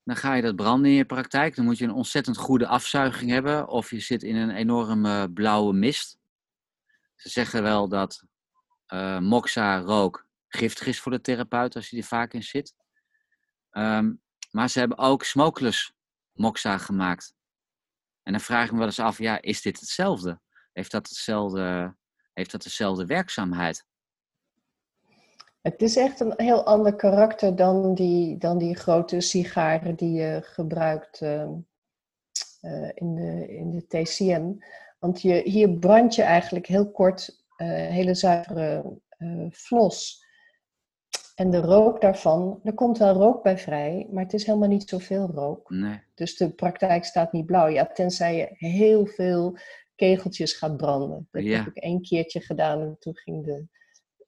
dan 0.04 0.16
ga 0.16 0.34
je 0.34 0.42
dat 0.42 0.56
branden 0.56 0.92
in 0.92 0.98
je 0.98 1.06
praktijk. 1.06 1.56
Dan 1.56 1.66
moet 1.66 1.78
je 1.78 1.86
een 1.86 1.94
ontzettend 1.94 2.38
goede 2.38 2.68
afzuiging 2.68 3.32
hebben. 3.32 3.68
Of 3.68 3.90
je 3.90 4.00
zit 4.00 4.24
in 4.24 4.36
een 4.36 4.50
enorme 4.50 5.32
blauwe 5.32 5.74
mist. 5.74 6.18
Ze 7.16 7.30
zeggen 7.30 7.64
wel 7.64 7.90
dat 7.90 8.24
uh, 8.94 9.20
moxa 9.20 9.80
rook 9.80 10.28
giftig 10.48 10.88
is 10.88 11.00
voor 11.00 11.12
de 11.12 11.22
therapeut 11.22 11.76
als 11.76 11.90
je 11.90 11.98
er 11.98 12.04
vaak 12.04 12.34
in 12.34 12.44
zit. 12.44 12.76
Um, 13.72 14.22
maar 14.52 14.70
ze 14.70 14.80
hebben 14.80 14.98
ook 14.98 15.24
smokeless 15.24 15.94
moxa 16.34 16.78
gemaakt. 16.78 17.36
En 18.24 18.32
dan 18.32 18.42
vraag 18.42 18.66
ik 18.66 18.72
me 18.72 18.78
wel 18.78 18.88
eens 18.88 19.00
af, 19.00 19.18
ja, 19.18 19.42
is 19.42 19.62
dit 19.62 19.80
hetzelfde? 19.80 20.40
heeft 20.78 20.92
dat 20.92 21.08
hetzelfde, 21.08 21.96
heeft 22.34 22.52
dat 22.52 22.64
dezelfde 22.64 23.06
werkzaamheid? 23.06 23.86
Het 25.68 25.82
is 25.82 25.96
echt 25.96 26.20
een 26.20 26.34
heel 26.36 26.64
ander 26.64 26.96
karakter 26.96 27.56
dan 27.56 27.94
die, 27.94 28.38
dan 28.38 28.58
die 28.58 28.76
grote 28.76 29.22
sigaren 29.22 29.96
die 29.96 30.12
je 30.12 30.40
gebruikt 30.44 31.22
uh, 31.22 31.42
in, 32.94 33.16
de, 33.16 33.46
in 33.48 33.70
de 33.70 33.88
TCM. 33.88 34.54
Want 35.00 35.22
je, 35.22 35.42
hier 35.44 35.70
brand 35.70 36.16
je 36.16 36.22
eigenlijk 36.22 36.66
heel 36.68 36.92
kort 36.92 37.46
uh, 37.58 37.68
hele 37.68 38.14
zuivere 38.14 39.00
uh, 39.18 39.52
flos. 39.52 40.26
En 41.36 41.50
de 41.50 41.60
rook 41.62 42.02
daarvan, 42.02 42.60
er 42.64 42.74
komt 42.74 42.98
wel 42.98 43.14
rook 43.14 43.44
bij 43.44 43.58
vrij, 43.58 44.08
maar 44.12 44.24
het 44.24 44.34
is 44.34 44.46
helemaal 44.46 44.68
niet 44.68 44.90
zoveel 44.90 45.28
rook. 45.34 45.70
Nee. 45.70 46.00
Dus 46.16 46.38
de 46.38 46.50
praktijk 46.50 47.06
staat 47.06 47.32
niet 47.32 47.46
blauw. 47.46 47.68
Ja, 47.68 47.86
tenzij 47.86 48.36
je 48.36 48.48
heel 48.52 49.06
veel 49.06 49.58
kegeltjes 49.96 50.54
gaat 50.54 50.78
branden. 50.78 51.28
Dat 51.32 51.44
Ja. 51.44 51.58
heb 51.58 51.68
ik 51.68 51.84
één 51.84 52.02
keertje 52.02 52.40
gedaan 52.40 52.82
en 52.82 52.96
toen 53.00 53.16
ging 53.16 53.46
de 53.46 53.68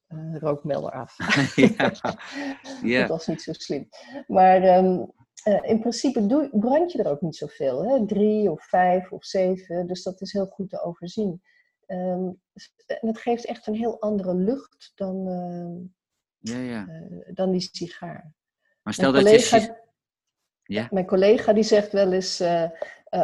uh, 0.09 0.39
rookmelder 0.39 0.91
af. 0.91 1.17
ja. 1.55 1.91
ja. 2.83 2.99
Dat 2.99 3.09
was 3.09 3.27
niet 3.27 3.41
zo 3.41 3.53
slim. 3.53 3.89
Maar 4.27 4.77
um, 4.77 5.11
uh, 5.47 5.59
in 5.61 5.79
principe 5.79 6.25
doe, 6.25 6.49
brand 6.51 6.91
je 6.91 7.03
er 7.03 7.11
ook 7.11 7.21
niet 7.21 7.35
zoveel. 7.35 7.83
Hè? 7.83 8.05
Drie 8.05 8.51
of 8.51 8.63
vijf 8.63 9.11
of 9.11 9.25
zeven. 9.25 9.87
Dus 9.87 10.03
dat 10.03 10.21
is 10.21 10.33
heel 10.33 10.45
goed 10.45 10.69
te 10.69 10.83
overzien. 10.83 11.41
Um, 11.87 12.41
en 12.85 13.07
het 13.07 13.17
geeft 13.17 13.45
echt 13.45 13.67
een 13.67 13.75
heel 13.75 14.01
andere 14.01 14.33
lucht 14.33 14.91
dan, 14.95 15.27
uh, 15.27 16.55
ja, 16.55 16.59
ja. 16.59 16.87
dan 17.33 17.51
die 17.51 17.69
sigaar. 17.71 18.33
Maar 18.81 18.93
stel 18.93 19.11
mijn 19.11 19.23
dat 19.23 19.33
collega, 19.33 19.57
je... 19.57 19.75
Ja? 20.63 20.87
Mijn 20.91 21.05
collega 21.05 21.53
die 21.53 21.63
zegt 21.63 21.91
wel 21.91 22.11
eens... 22.11 22.43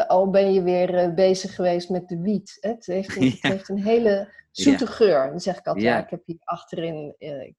Al 0.07 0.29
ben 0.29 0.53
je 0.53 0.63
weer 0.63 1.13
bezig 1.13 1.55
geweest 1.55 1.89
met 1.89 2.07
de 2.07 2.21
wiet. 2.21 2.57
Het, 2.59 2.85
heeft 2.85 3.15
het 3.15 3.41
heeft 3.41 3.69
een 3.69 3.83
hele 3.83 4.29
zoete 4.61 4.87
geur. 4.87 5.29
Dan 5.29 5.39
zeg 5.39 5.57
ik 5.57 5.65
altijd, 5.65 5.85
ja. 5.85 6.03
ik 6.03 6.09
heb 6.09 6.21
hier 6.25 6.37
achterin... 6.43 7.15
uh, 7.19 7.53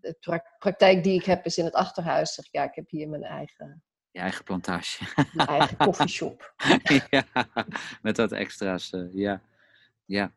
de 0.00 0.16
pra 0.20 0.42
praktijk 0.58 1.02
die 1.02 1.18
ik 1.18 1.24
heb 1.24 1.44
is 1.44 1.58
in 1.58 1.64
het 1.64 1.74
achterhuis. 1.74 2.34
Zeg 2.34 2.44
ik, 2.44 2.52
ja, 2.52 2.64
ik 2.64 2.74
heb 2.74 2.90
hier 2.90 3.08
mijn 3.08 3.22
eigen... 3.22 3.82
Je 4.10 4.20
eigen 4.20 4.44
plantage. 4.44 5.04
Mijn 5.32 5.48
eigen 5.48 5.76
koffieshop. 5.86 6.54
ja, 7.10 7.24
met 8.02 8.16
wat 8.16 8.32
extra's, 8.32 8.92
uh, 8.92 9.14
ja. 9.14 9.42
ja. 10.04 10.32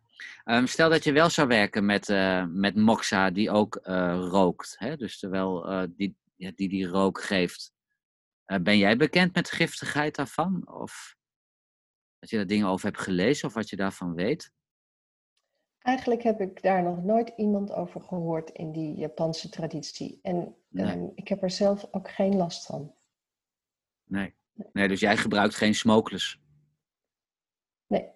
Um, 0.45 0.67
stel 0.67 0.89
dat 0.89 1.03
je 1.03 1.11
wel 1.11 1.29
zou 1.29 1.47
werken 1.47 1.85
met, 1.85 2.09
uh, 2.09 2.45
met 2.47 2.75
Moxa 2.75 3.29
die 3.29 3.51
ook 3.51 3.79
uh, 3.83 4.27
rookt. 4.29 4.75
Hè? 4.77 4.97
Dus 4.97 5.19
terwijl 5.19 5.87
die, 5.95 6.17
ja, 6.35 6.51
die 6.55 6.69
die 6.69 6.87
rook 6.87 7.21
geeft. 7.21 7.73
ben 8.61 8.77
jij 8.77 8.97
bekend 8.97 9.33
met 9.33 9.49
de 9.49 9.55
giftigheid 9.55 10.15
daarvan? 10.15 10.67
Of 10.67 11.15
dat 12.19 12.29
je 12.29 12.37
daar 12.37 12.47
dingen 12.47 12.67
over 12.67 12.85
hebt 12.85 13.01
gelezen 13.01 13.47
of 13.47 13.53
wat 13.53 13.69
je 13.69 13.75
daarvan 13.75 14.13
weet? 14.13 14.51
Eigenlijk 15.81 16.23
heb 16.23 16.41
ik 16.41 16.61
daar 16.61 16.83
nog 16.83 17.03
nooit 17.03 17.33
iemand 17.35 17.71
over 17.71 18.01
gehoord 18.01 18.49
in 18.49 18.71
die 18.71 18.95
Japanse 18.95 19.49
traditie. 19.49 20.19
En 20.21 20.55
nee. 20.67 20.95
um, 20.95 21.11
ik 21.15 21.27
heb 21.27 21.43
er 21.43 21.49
zelf 21.49 21.87
ook 21.91 22.11
geen 22.11 22.35
last 22.35 22.65
van. 22.65 22.93
Nee. 24.03 24.33
nee, 24.73 24.87
dus 24.87 24.99
jij 24.99 25.17
gebruikt 25.17 25.55
geen 25.55 25.75
smokeless? 25.75 26.41
Nee. 27.87 28.09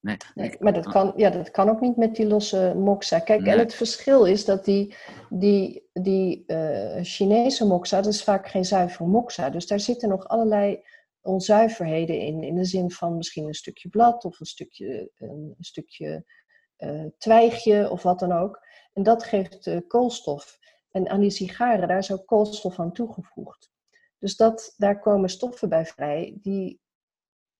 Nee. 0.00 0.16
nee 0.34 0.56
maar 0.58 0.72
dat 0.72 0.86
kan, 0.86 1.12
ja, 1.16 1.30
dat 1.30 1.50
kan 1.50 1.68
ook 1.68 1.80
niet 1.80 1.96
met 1.96 2.16
die 2.16 2.26
losse 2.26 2.74
moxa. 2.76 3.18
Kijk, 3.18 3.40
nee. 3.40 3.52
en 3.52 3.58
het 3.58 3.74
verschil 3.74 4.24
is 4.24 4.44
dat 4.44 4.64
die, 4.64 4.94
die, 5.28 5.88
die 5.92 6.44
uh, 6.46 6.98
Chinese 7.02 7.66
moxa, 7.66 7.96
dat 8.00 8.12
is 8.12 8.24
vaak 8.24 8.48
geen 8.48 8.64
zuivere 8.64 9.08
moxa. 9.08 9.50
Dus 9.50 9.66
daar 9.66 9.80
zitten 9.80 10.08
nog 10.08 10.28
allerlei 10.28 10.82
onzuiverheden 11.20 12.20
in. 12.20 12.42
In 12.42 12.54
de 12.54 12.64
zin 12.64 12.90
van 12.90 13.16
misschien 13.16 13.46
een 13.46 13.54
stukje 13.54 13.88
blad 13.88 14.24
of 14.24 14.40
een 14.40 14.46
stukje, 14.46 15.10
een 15.16 15.54
stukje 15.58 16.24
uh, 16.78 17.04
twijgje 17.18 17.90
of 17.90 18.02
wat 18.02 18.18
dan 18.18 18.32
ook. 18.32 18.66
En 18.92 19.02
dat 19.02 19.24
geeft 19.24 19.66
uh, 19.66 19.78
koolstof. 19.86 20.58
En 20.90 21.08
aan 21.08 21.20
die 21.20 21.30
sigaren, 21.30 21.88
daar 21.88 21.98
is 21.98 22.12
ook 22.12 22.26
koolstof 22.26 22.78
aan 22.78 22.92
toegevoegd. 22.92 23.72
Dus 24.18 24.36
dat, 24.36 24.74
daar 24.76 25.00
komen 25.00 25.30
stoffen 25.30 25.68
bij 25.68 25.86
vrij 25.86 26.38
die, 26.42 26.80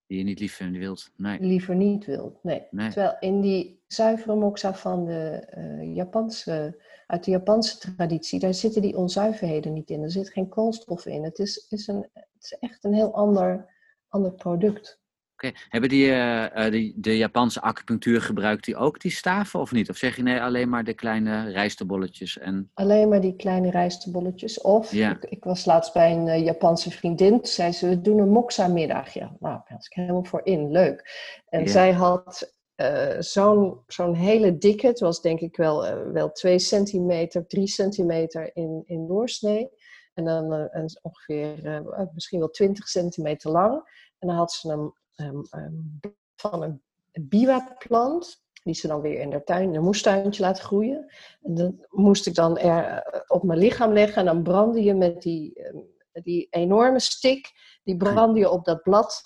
die 0.08 0.18
je 0.18 0.24
niet 0.24 0.40
liever 0.40 0.70
wilt. 0.70 1.10
Nee. 1.16 1.40
liever 1.40 1.74
niet 1.74 2.04
wilt. 2.04 2.38
Nee. 2.42 2.66
nee. 2.70 2.90
Terwijl 2.90 3.16
in 3.20 3.40
die 3.40 3.82
zuivere 3.86 4.34
moxa 4.34 4.74
van 4.74 5.04
de, 5.04 5.52
uh, 5.56 5.94
Japanse, 5.94 6.82
uit 7.06 7.24
de 7.24 7.30
Japanse 7.30 7.78
traditie, 7.78 8.40
daar 8.40 8.54
zitten 8.54 8.82
die 8.82 8.96
onzuiverheden 8.96 9.72
niet 9.72 9.90
in. 9.90 10.02
Er 10.02 10.10
zit 10.10 10.30
geen 10.30 10.48
koolstof 10.48 11.06
in. 11.06 11.24
Het 11.24 11.38
is, 11.38 11.66
is, 11.68 11.86
een, 11.86 12.08
het 12.12 12.26
is 12.40 12.56
echt 12.60 12.84
een 12.84 12.94
heel 12.94 13.14
ander, 13.14 13.74
ander 14.08 14.32
product. 14.32 15.00
Okay. 15.38 15.54
hebben 15.68 15.90
die, 15.90 16.06
uh, 16.06 16.70
die, 16.70 16.94
de 16.96 17.16
Japanse 17.16 17.60
acupunctuur 17.60 18.22
gebruikt 18.22 18.64
die 18.64 18.76
ook 18.76 19.00
die 19.00 19.10
staven 19.10 19.60
of 19.60 19.72
niet? 19.72 19.90
Of 19.90 19.96
zeg 19.96 20.16
je 20.16 20.22
nee, 20.22 20.42
alleen 20.42 20.68
maar 20.68 20.84
de 20.84 20.94
kleine 20.94 21.50
rijstebolletjes? 21.50 22.38
En... 22.38 22.70
Alleen 22.74 23.08
maar 23.08 23.20
die 23.20 23.36
kleine 23.36 23.70
rijstebolletjes. 23.70 24.60
Of, 24.60 24.92
ja. 24.92 25.10
ik, 25.10 25.24
ik, 25.24 25.44
was 25.44 25.64
laatst 25.64 25.92
bij 25.92 26.12
een 26.12 26.26
uh, 26.26 26.44
Japanse 26.44 26.90
vriendin, 26.90 27.30
toen 27.30 27.46
zei 27.46 27.72
ze, 27.72 27.88
we 27.88 28.00
doen 28.00 28.18
een 28.18 28.28
moxa-middag. 28.28 29.12
Ja, 29.12 29.36
nou, 29.40 29.54
daar 29.54 29.64
was 29.68 29.86
ik 29.86 29.92
helemaal 29.92 30.24
voor 30.24 30.40
in, 30.44 30.70
leuk. 30.70 31.10
En 31.48 31.60
ja. 31.60 31.66
zij 31.66 31.92
had 31.92 32.54
uh, 32.76 33.16
zo'n 33.18 33.82
zo'n 33.86 34.14
hele 34.14 34.58
dikke, 34.58 34.86
het 34.86 35.00
was 35.00 35.20
denk 35.20 35.40
ik 35.40 35.56
wel, 35.56 36.12
wel 36.12 36.32
2 36.32 36.58
centimeter, 36.58 37.46
3 37.46 37.66
centimeter 37.66 38.50
in, 38.54 38.82
in 38.86 39.06
doorsnee. 39.06 39.68
En 40.14 40.24
dan 40.24 40.52
een, 40.52 40.98
ongeveer, 41.02 41.82
misschien 42.14 42.38
wel 42.38 42.50
20 42.50 42.88
centimeter 42.88 43.50
lang. 43.50 43.74
En 44.18 44.28
dan 44.28 44.36
had 44.36 44.52
ze 44.52 44.68
een 44.68 44.92
Um, 45.20 45.42
um, 45.56 46.00
van 46.36 46.62
een 46.62 46.82
biwa-plant, 47.28 48.42
die 48.62 48.74
ze 48.74 48.86
dan 48.86 49.00
weer 49.00 49.20
in 49.20 49.30
haar 49.30 49.44
tuin, 49.44 49.68
in 49.68 49.74
een 49.74 49.82
moestuintje 49.82 50.42
laten 50.42 50.64
groeien. 50.64 51.12
En 51.42 51.54
dat 51.54 51.72
moest 51.90 52.26
ik 52.26 52.34
dan 52.34 52.58
er 52.58 53.24
op 53.26 53.42
mijn 53.42 53.58
lichaam 53.58 53.92
leggen 53.92 54.16
en 54.16 54.24
dan 54.24 54.42
brandde 54.42 54.82
je 54.82 54.94
met 54.94 55.22
die, 55.22 55.66
um, 55.66 55.84
die 56.12 56.46
enorme 56.50 57.00
stick, 57.00 57.52
die 57.84 57.96
brandde 57.96 58.40
je 58.40 58.50
op 58.50 58.64
dat 58.64 58.82
blad 58.82 59.22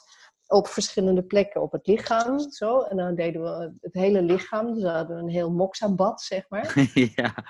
op 0.46 0.68
verschillende 0.68 1.22
plekken 1.22 1.62
op 1.62 1.72
het 1.72 1.86
lichaam. 1.86 2.50
Zo. 2.50 2.80
En 2.80 2.96
dan 2.96 3.14
deden 3.14 3.42
we 3.42 3.74
het 3.80 3.94
hele 3.94 4.22
lichaam, 4.22 4.74
dus 4.74 4.82
we 4.82 4.88
hadden 4.88 5.18
een 5.18 5.28
heel 5.28 5.50
moxa-bad, 5.50 6.20
zeg 6.20 6.48
maar. 6.48 6.90
ja. 7.16 7.44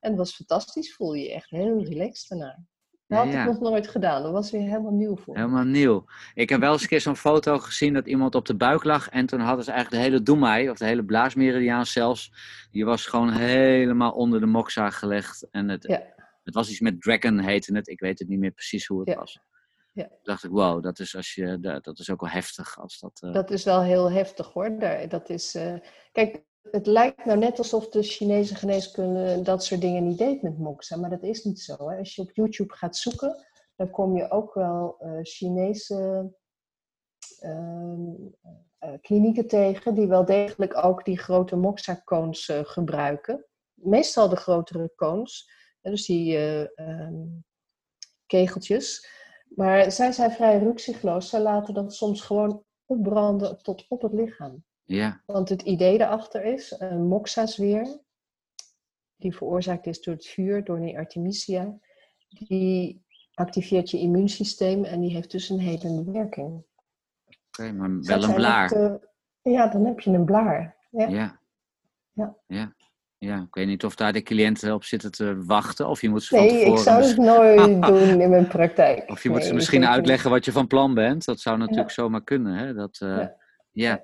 en 0.00 0.10
dat 0.10 0.16
was 0.16 0.34
fantastisch, 0.34 0.94
voel 0.94 1.14
je 1.14 1.22
je 1.22 1.32
echt 1.32 1.50
heel 1.50 1.84
relaxed 1.84 2.28
daarna. 2.28 2.64
Dat 3.08 3.18
had 3.18 3.26
Ja, 3.26 3.32
ja. 3.32 3.40
ik 3.40 3.46
nog 3.48 3.60
nooit 3.60 3.88
gedaan. 3.88 4.22
Dat 4.22 4.32
was 4.32 4.50
weer 4.50 4.60
helemaal 4.60 4.92
nieuw 4.92 5.16
voor 5.16 5.34
me. 5.34 5.40
Helemaal 5.40 5.64
nieuw. 5.64 6.04
Ik 6.34 6.48
heb 6.48 6.60
wel 6.60 6.72
eens 6.72 6.82
een 6.82 6.88
keer 6.88 7.00
zo'n 7.00 7.16
foto 7.16 7.58
gezien 7.58 7.94
dat 7.94 8.06
iemand 8.06 8.34
op 8.34 8.46
de 8.46 8.56
buik 8.56 8.84
lag. 8.84 9.08
En 9.08 9.26
toen 9.26 9.40
hadden 9.40 9.64
ze 9.64 9.70
eigenlijk 9.70 10.02
de 10.02 10.08
hele 10.10 10.22
doemai, 10.22 10.70
of 10.70 10.78
de 10.78 10.84
hele 10.84 11.04
blaasmeridiaan 11.04 11.86
zelfs. 11.86 12.32
Die 12.70 12.84
was 12.84 13.06
gewoon 13.06 13.32
helemaal 13.32 14.12
onder 14.12 14.40
de 14.40 14.46
moxa 14.46 14.90
gelegd. 14.90 15.46
En 15.50 15.68
het, 15.68 15.82
Ja. 15.86 16.02
het 16.44 16.54
was 16.54 16.70
iets 16.70 16.80
met 16.80 17.02
dragon 17.02 17.38
heette 17.38 17.74
het. 17.74 17.88
Ik 17.88 18.00
weet 18.00 18.18
het 18.18 18.28
niet 18.28 18.38
meer 18.38 18.50
precies 18.50 18.86
hoe 18.86 19.00
het 19.04 19.14
was. 19.18 19.40
Ja. 19.92 20.08
Toen 20.08 20.18
dacht 20.22 20.44
ik, 20.44 20.50
wow, 20.50 20.82
dat 20.82 20.98
is, 20.98 21.16
als 21.16 21.34
je, 21.34 21.58
dat 21.82 21.98
is 21.98 22.10
ook 22.10 22.20
wel 22.20 22.30
heftig. 22.30 22.78
Als 22.78 22.98
dat, 22.98 23.18
eh, 23.22 23.32
Dat 23.32 23.50
is 23.50 23.64
wel 23.64 23.82
heel 23.82 24.10
heftig 24.10 24.52
hoor. 24.52 24.78
Dat 25.08 25.28
is, 25.30 25.54
eh, 25.54 25.74
Kijk, 26.12 26.42
het 26.70 26.86
lijkt 26.86 27.24
nou 27.24 27.38
net 27.38 27.58
alsof 27.58 27.88
de 27.88 28.02
Chinese 28.02 28.54
geneeskunde 28.54 29.42
dat 29.42 29.64
soort 29.64 29.80
dingen 29.80 30.06
niet 30.06 30.18
deed 30.18 30.42
met 30.42 30.58
moxa, 30.58 30.96
maar 30.96 31.10
dat 31.10 31.22
is 31.22 31.44
niet 31.44 31.60
zo. 31.60 31.90
Hè. 31.90 31.98
Als 31.98 32.14
je 32.14 32.22
op 32.22 32.30
YouTube 32.32 32.74
gaat 32.74 32.96
zoeken, 32.96 33.46
dan 33.76 33.90
kom 33.90 34.16
je 34.16 34.30
ook 34.30 34.54
wel 34.54 34.96
eh, 34.98 35.18
Chinese 35.22 36.30
ehm, 37.38 38.10
eh, 38.86 38.92
klinieken 39.00 39.46
tegen 39.46 39.94
die 39.94 40.06
wel 40.06 40.24
degelijk 40.24 40.84
ook 40.84 41.04
die 41.04 41.18
grote 41.18 41.56
moxa-cones 41.56 42.48
eh, 42.48 42.60
gebruiken. 42.62 43.46
Meestal 43.74 44.28
de 44.28 44.36
grotere 44.36 44.92
cones, 44.96 45.50
dus 45.80 46.06
die 46.06 46.36
eh, 46.36 46.78
ehm, 46.78 47.24
kegeltjes. 48.26 49.08
Maar 49.48 49.92
zij 49.92 50.12
zijn 50.12 50.30
vrij 50.30 50.58
rukzichtloos. 50.58 51.28
Zij 51.28 51.40
laten 51.40 51.74
dat 51.74 51.94
soms 51.94 52.22
gewoon 52.22 52.64
opbranden 52.86 53.62
tot 53.62 53.84
op 53.88 54.02
het 54.02 54.12
lichaam. 54.12 54.64
Ja, 54.86 55.22
Want 55.26 55.48
het 55.48 55.62
idee 55.62 55.98
daarachter 55.98 56.44
is, 56.44 56.74
een 56.78 57.06
moxa-zweer, 57.06 57.98
die 59.16 59.36
veroorzaakt 59.36 59.86
is 59.86 60.00
door 60.02 60.14
het 60.14 60.26
vuur, 60.26 60.64
door 60.64 60.80
die 60.80 60.98
Artemisia, 60.98 61.78
die 62.28 63.04
activeert 63.34 63.90
je 63.90 63.98
immuunsysteem 63.98 64.84
en 64.84 65.00
die 65.00 65.10
heeft 65.14 65.30
dus 65.30 65.48
een 65.48 65.58
helende 65.58 66.10
werking. 66.12 66.62
oké, 67.48 67.72
maar 67.72 68.00
wel 68.00 68.22
een 68.24 68.34
blaar. 68.34 68.72
eh, 68.72 68.94
ja, 69.42 69.66
dan 69.68 69.84
heb 69.84 70.00
je 70.00 70.10
een 70.10 70.24
blaar. 70.24 70.76
Ja. 70.90 71.06
Ja. 71.08 71.40
Ja. 72.12 72.36
ja. 72.46 72.74
Ja, 73.18 73.42
ik 73.42 73.54
weet 73.54 73.66
niet 73.66 73.84
of 73.84 73.94
daar 73.94 74.12
de 74.12 74.22
cliënten 74.22 74.74
op 74.74 74.84
zitten 74.84 75.10
te 75.12 75.44
wachten. 75.44 75.88
Of 75.88 76.00
je 76.00 76.08
moet 76.08 76.22
ze 76.22 76.36
van 76.36 76.44
Nee, 76.46 76.48
tevoren... 76.58 76.72
ik 76.78 76.84
zou 76.84 76.98
mis- 76.98 77.08
het 77.08 77.18
nooit 77.18 77.82
doen 78.08 78.20
in 78.20 78.30
mijn 78.30 78.46
praktijk. 78.48 79.10
Of 79.10 79.22
je 79.22 79.30
moet 79.30 79.44
ze 79.44 79.54
misschien 79.54 79.80
niet. 79.80 79.88
uitleggen 79.88 80.30
wat 80.30 80.44
je 80.44 80.52
van 80.52 80.66
plan 80.66 80.94
bent. 80.94 81.24
Dat 81.24 81.40
zou 81.40 81.58
natuurlijk 81.58 81.90
zomaar 81.90 82.22
kunnen. 82.24 82.54
Hè? 82.54 82.74
Dat, 82.74 83.00
eh, 83.00 83.08
ja. 83.08 83.36
Ja. 83.72 84.02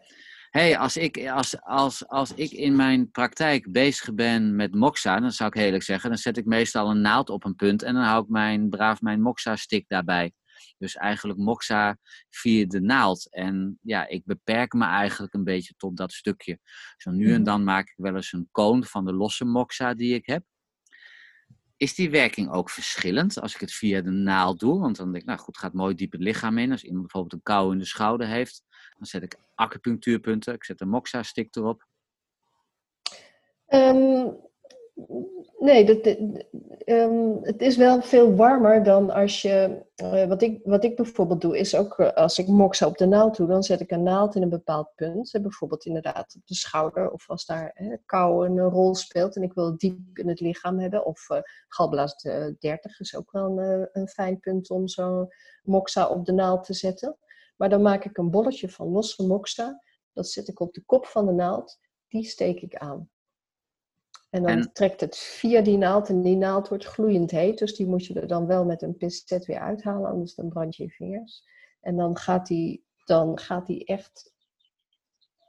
Hey, 0.53 0.79
als, 0.79 0.97
ik, 0.97 1.29
als, 1.29 1.61
als, 1.61 2.09
als 2.09 2.35
ik 2.35 2.51
in 2.51 2.77
mijn 2.77 3.11
praktijk 3.11 3.73
bezig 3.73 4.15
ben 4.15 4.57
met 4.57 4.75
moxa, 4.75 5.21
dan 5.21 5.33
zou 5.33 5.49
ik 5.49 5.63
eerlijk 5.63 5.83
zeggen, 5.83 6.11
dan 6.11 6.19
zet 6.19 6.37
ik 6.37 6.45
meestal 6.45 6.91
een 6.91 7.01
naald 7.01 7.31
op 7.31 7.45
een 7.45 7.55
punt 7.55 7.83
en 7.83 7.95
dan 7.95 8.03
hou 8.03 8.23
ik 8.23 8.29
mijn, 8.29 8.69
braaf 8.69 9.01
mijn 9.01 9.21
moxa-stick 9.21 9.85
daarbij. 9.89 10.33
Dus 10.79 10.97
eigenlijk 10.97 11.39
moxa 11.39 11.99
via 12.31 12.67
de 12.67 12.81
naald. 12.81 13.33
En 13.33 13.79
ja, 13.83 14.09
ik 14.09 14.25
beperk 14.25 14.73
me 14.73 14.85
eigenlijk 14.85 15.35
een 15.35 15.45
beetje 15.45 15.75
tot 15.77 15.97
dat 15.97 16.13
stukje. 16.13 16.59
Zo 16.97 17.11
nu 17.11 17.27
en 17.27 17.33
Mhm. 17.35 17.43
dan 17.43 17.65
maak 17.65 17.89
ik 17.89 17.95
wel 17.97 18.15
eens 18.15 18.33
een 18.33 18.49
koon 18.51 18.85
van 18.85 19.05
de 19.05 19.13
losse 19.13 19.45
moxa 19.45 19.95
die 19.95 20.15
ik 20.15 20.27
heb. 20.27 20.45
Is 21.77 21.95
die 21.95 22.11
werking 22.11 22.51
ook 22.51 22.71
verschillend 22.71 23.41
als 23.41 23.55
ik 23.55 23.61
het 23.61 23.73
via 23.73 24.01
de 24.01 24.11
naald 24.11 24.61
doe? 24.61 24.81
Want 24.81 24.97
dan 24.97 25.07
denk 25.11 25.23
ik, 25.23 25.29
nou 25.29 25.41
goed, 25.41 25.59
gaat 25.59 25.73
mooi 25.73 25.95
diep 25.95 26.13
het 26.13 26.21
lichaam 26.21 26.59
in. 26.59 26.71
Als 26.71 26.83
iemand 26.83 27.01
bijvoorbeeld 27.03 27.33
een 27.33 27.43
kou 27.43 27.73
in 27.73 27.79
de 27.79 27.85
schouder 27.85 28.27
heeft, 28.27 28.63
dan 29.03 29.11
zet 29.21 29.23
ik 29.23 29.39
acupunctuurpunten. 29.55 30.55
Ik 30.55 30.65
zet 30.65 30.81
een 30.81 30.89
moxa-stick 30.89 31.57
erop. 31.57 31.87
Ehm, 33.67 34.29
nee, 35.59 35.85
dat, 35.85 36.05
dat- 36.05 36.19
ehm, 36.85 37.37
het 37.43 37.61
is 37.63 37.77
wel 37.77 38.03
veel 38.03 38.35
warmer 38.37 38.83
dan 38.83 39.11
als 39.11 39.43
je. 39.43 39.85
eh, 39.95 40.27
wat, 40.29 40.43
ik, 40.43 40.61
wat 40.65 40.85
ik 40.85 40.97
bijvoorbeeld 40.97 41.41
doe, 41.41 41.59
is 41.59 41.75
ook 41.77 41.99
eh, 41.99 42.13
als 42.13 42.39
ik 42.39 42.47
moxa 42.49 42.87
op 42.87 42.99
de 42.99 43.07
naald 43.07 43.37
doe, 43.37 43.47
dan 43.47 43.63
zet 43.63 43.81
ik 43.81 43.91
een 43.91 44.03
naald 44.03 44.35
in 44.35 44.43
een 44.43 44.49
bepaald 44.49 44.89
punt. 44.95 45.35
Eh, 45.35 45.43
bijvoorbeeld 45.43 45.85
inderdaad 45.85 46.35
op 46.37 46.47
de 46.47 46.55
schouder, 46.55 47.11
of 47.11 47.31
als 47.31 47.45
daar 47.47 47.71
eh, 47.75 47.97
kou 48.07 48.47
een 48.47 48.61
rol 48.61 48.95
speelt 48.95 49.37
en 49.37 49.43
ik 49.43 49.53
wil 49.53 49.67
het 49.67 49.79
diep 49.81 50.19
in 50.19 50.29
het 50.29 50.41
lichaam 50.41 50.79
hebben. 50.79 51.05
Of 51.05 51.31
eh 51.31 51.39
galblaas 51.69 52.15
eh, 52.15 52.47
30 52.59 53.01
is 53.01 53.17
ook 53.17 53.33
wel 53.33 53.59
een, 53.59 53.81
eh, 53.81 53.87
een 53.93 54.09
fijn 54.09 54.41
punt 54.41 54.71
om 54.71 54.89
zo'n 54.89 55.29
moxa 55.63 56.09
op 56.09 56.25
de 56.25 56.33
naald 56.33 56.65
te 56.65 56.75
zetten. 56.75 57.17
Maar 57.57 57.69
dan 57.69 57.83
maak 57.83 58.05
ik 58.05 58.17
een 58.17 58.31
bolletje 58.31 58.69
van 58.71 58.89
losse 58.89 59.27
moxa. 59.27 59.83
Dat 60.13 60.29
zet 60.29 60.49
ik 60.49 60.61
op 60.61 60.75
de 60.75 60.83
kop 60.87 61.07
van 61.07 61.27
de 61.27 61.33
naald. 61.33 61.79
Die 62.09 62.25
steek 62.25 62.61
ik 62.61 62.77
aan. 62.77 63.11
En 64.31 64.43
dan 64.43 64.51
En- 64.51 64.73
trekt 64.73 65.01
het 65.01 65.17
via 65.17 65.61
die 65.61 65.77
naald 65.77 66.09
en 66.09 66.23
die 66.23 66.37
naald 66.37 66.69
wordt 66.69 66.85
gloeiend 66.85 67.31
heet. 67.31 67.59
Dus 67.59 67.75
die 67.77 67.87
moet 67.87 68.07
je 68.07 68.15
er 68.21 68.27
dan 68.27 68.47
wel 68.47 68.65
met 68.65 68.83
een 68.83 68.97
pincet 68.97 69.47
weer 69.47 69.59
uithalen, 69.59 70.11
anders 70.11 70.35
dan 70.35 70.49
brand 70.49 70.77
je 70.77 70.83
je 70.83 70.91
vingers. 70.91 71.43
En 71.81 71.97
dan 71.97 72.17
gaat 72.17 72.47
die, 72.47 72.85
dan 73.05 73.39
gaat 73.39 73.67
die 73.67 73.85
echt, 73.85 74.33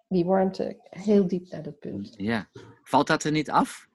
die 0.07 0.25
warmte, 0.25 0.77
heel 0.89 1.27
diep 1.27 1.49
naar 1.51 1.63
dat 1.63 1.79
punt. 1.79 2.13
Ja. 2.17 2.49
Valt 2.83 3.07
dat 3.07 3.23
er 3.23 3.31
niet 3.31 3.49
af? 3.51 3.87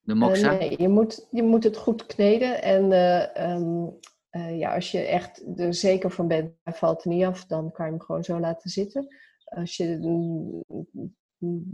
De 0.00 0.12
Eh, 0.12 0.18
moxa? 0.18 0.52
nee, 0.52 0.80
je 0.82 0.88
moet, 0.88 1.26
je 1.30 1.42
moet 1.42 1.64
het 1.64 1.76
goed 1.76 2.06
kneden. 2.06 2.62
En 2.62 2.92
eh, 2.92 3.36
ehm, 3.52 3.86
eh, 4.30 4.58
ja, 4.58 4.74
als 4.74 4.90
je 4.90 4.98
echt 5.00 5.42
er 5.56 5.74
zeker 5.74 6.10
van 6.10 6.28
bent, 6.28 6.52
hij 6.62 6.72
valt 6.72 7.04
er 7.04 7.10
niet 7.10 7.24
af, 7.24 7.46
dan 7.46 7.72
kan 7.72 7.84
je 7.86 7.90
hem 7.92 8.00
gewoon 8.00 8.24
zo 8.24 8.40
laten 8.40 8.70
zitten. 8.70 9.16
Als 9.44 9.76
je 9.76 9.98